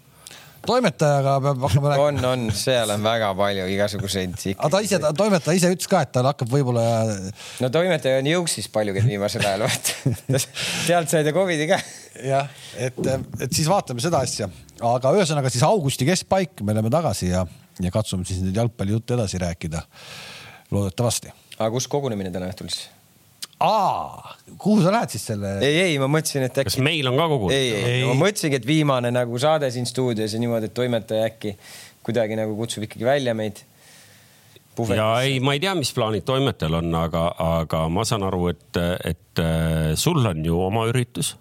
[0.67, 2.07] toimetajaga peab hakkama rääkima.
[2.09, 4.37] on, on, seal on väga palju igasuguseid.
[4.53, 6.85] aga ta ise, toimetaja ise ütles ka, et tal hakkab võib-olla.
[7.63, 10.41] no toimetaja on jõuksis palju käinud viimasel ajal, vaata.
[10.89, 11.81] sealt sai ta Covidi ka.
[12.27, 13.01] jah, et,
[13.41, 14.51] et siis vaatame seda asja,
[14.93, 17.45] aga ühesõnaga siis augusti keskpaik me oleme tagasi ja,
[17.81, 19.85] ja katsume siis nüüd jalgpallijuttu edasi rääkida.
[20.71, 21.33] loodetavasti.
[21.59, 22.89] aga kus kogunemine täna õhtul siis?
[23.61, 25.57] Aa, kuhu sa lähed siis selle?
[25.65, 26.85] ei, ei, ma mõtlesin, et kas äkki.
[26.85, 27.57] meil on ka kogunenud?
[27.57, 31.29] ei, ei, ei., ma mõtlesingi, et viimane nagu saade siin stuudios ja niimoodi, et toimetaja
[31.31, 31.57] äkki
[32.07, 33.63] kuidagi nagu kutsub ikkagi välja meid.
[34.97, 37.25] ja ei, ma ei tea, mis plaanid toimetajal on, aga,
[37.61, 41.35] aga ma saan aru, et, et äh, sul on ju oma üritus.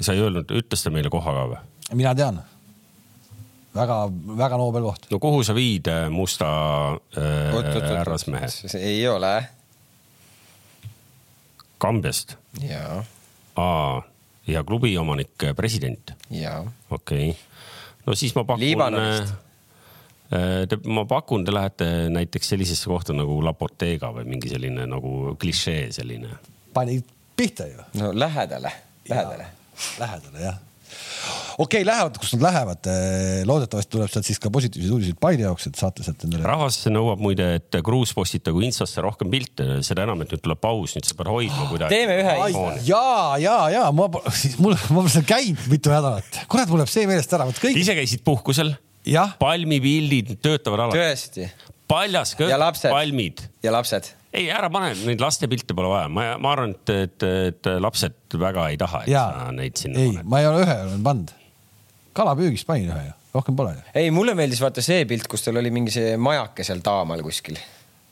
[0.00, 1.62] sa ei öelnud, ütles ta meile koha ka või?
[1.94, 2.42] mina tean
[3.74, 5.08] väga-väga noobel koht.
[5.10, 6.48] no kuhu sa viid äh, musta
[7.18, 8.48] äh, härrasmehe?
[8.78, 9.34] ei ole.
[11.78, 12.36] Kambjast?
[12.62, 13.04] jaa.
[13.56, 14.02] aa,
[14.46, 16.14] ja klubi omanik, president?
[16.30, 16.60] jaa.
[16.90, 17.40] okei okay.,
[18.06, 18.64] no siis ma pakun.
[18.64, 19.34] Liibanonist.
[20.68, 25.34] Te, ma pakun, te lähete näiteks sellisesse kohta nagu La Bottega või mingi selline nagu
[25.38, 26.32] klišee selline.
[26.74, 27.04] panid
[27.36, 27.84] pihta ju.
[28.00, 28.72] no lähedale,
[29.08, 29.46] lähedale.
[29.98, 30.62] Lähedale jah
[31.58, 32.88] okei okay,, lähevad, kus nad lähevad.
[33.48, 36.46] loodetavasti tuleb sealt siis ka positiivseid uudiseid Paide jaoks, et saate sealt endale.
[36.48, 40.96] rahvas nõuab muide, et Kruus postitagu Instasse rohkem pilte, seda enam, et nüüd tuleb paus,
[40.96, 41.94] nüüd sa pead hoidma kuidagi.
[41.94, 42.34] teeme ühe.
[42.88, 43.04] ja,
[43.42, 46.42] ja, ja ma, siis mul, ma pole seal käinud mitu nädalat.
[46.48, 47.78] kurat, mul läheb see meelest ära, vot kõik.
[47.84, 48.74] ise käisid puhkusel?
[49.38, 51.00] palmipildid töötavad alati.
[51.00, 51.48] tõesti.
[51.90, 53.46] paljas kõht, palmid.
[53.62, 57.70] ja lapsed ei, ära pane, neid lastepilte pole vaja, ma, ma arvan, et, et, et
[57.82, 59.24] lapsed väga ei taha, et ja.
[59.30, 60.30] sa neid sinna ei, paned.
[60.30, 61.34] ma ei ole ühe olen pannud.
[62.18, 63.76] kalapüügist panin ühe ju, rohkem pole.
[63.94, 67.60] ei, mulle meeldis vaata see pilt, kus tal oli mingi see majake seal taamal kuskil.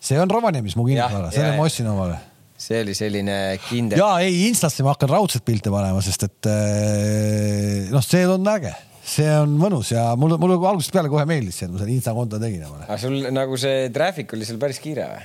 [0.03, 2.21] see on Rovaniemis mu kinnisvara, selle ma ostsin omale
[2.63, 3.37] see oli selline
[3.67, 3.99] kindel.
[3.99, 8.75] ja ei, Instasse ma hakkan raudselt pilte panema, sest et eh, noh, see on äge
[9.03, 12.15] see on mõnus ja mulle, mulle algusest peale kohe meeldis see, et ma selle Insta
[12.15, 12.87] konto tegin omale.
[12.87, 15.25] aga sul nagu see traffic oli seal päris kiire või?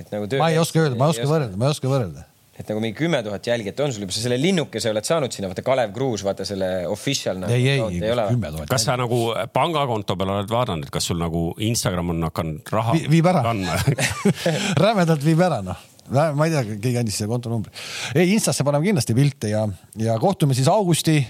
[0.00, 0.42] Et nagu töö.
[0.42, 2.26] ma ei oska öelda, ma ei oska võrrelda, ma ei oska võrrelda
[2.60, 5.48] et nagu mingi kümme tuhat jälgijat on sul juba, sa selle linnukese oled saanud sinna,
[5.48, 7.54] vaata Kalev Kruus, vaata selle official nagu,.
[7.56, 8.68] ei, ei, ei, kümme tuhat.
[8.68, 9.20] kas sa nagu
[9.54, 13.54] pangakonto peal oled vaadanud, et kas sul nagu Instagram on hakanud raha Vi, viib ära
[14.84, 17.72] rämedalt viib ära, noh ma ei tea, keegi andis selle kontonumbri.
[18.16, 19.64] ei, Instasse paneme kindlasti pilte ja,
[20.00, 21.20] ja kohtume siis augusti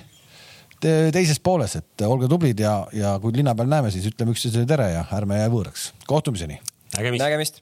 [0.80, 4.88] teises pooles, et olge tublid ja, ja kui linna peal näeme, siis ütleme üksteisele tere
[4.94, 5.90] ja ärme jää võõraks.
[6.08, 6.56] kohtumiseni.
[6.96, 7.60] nägemist, nägemist..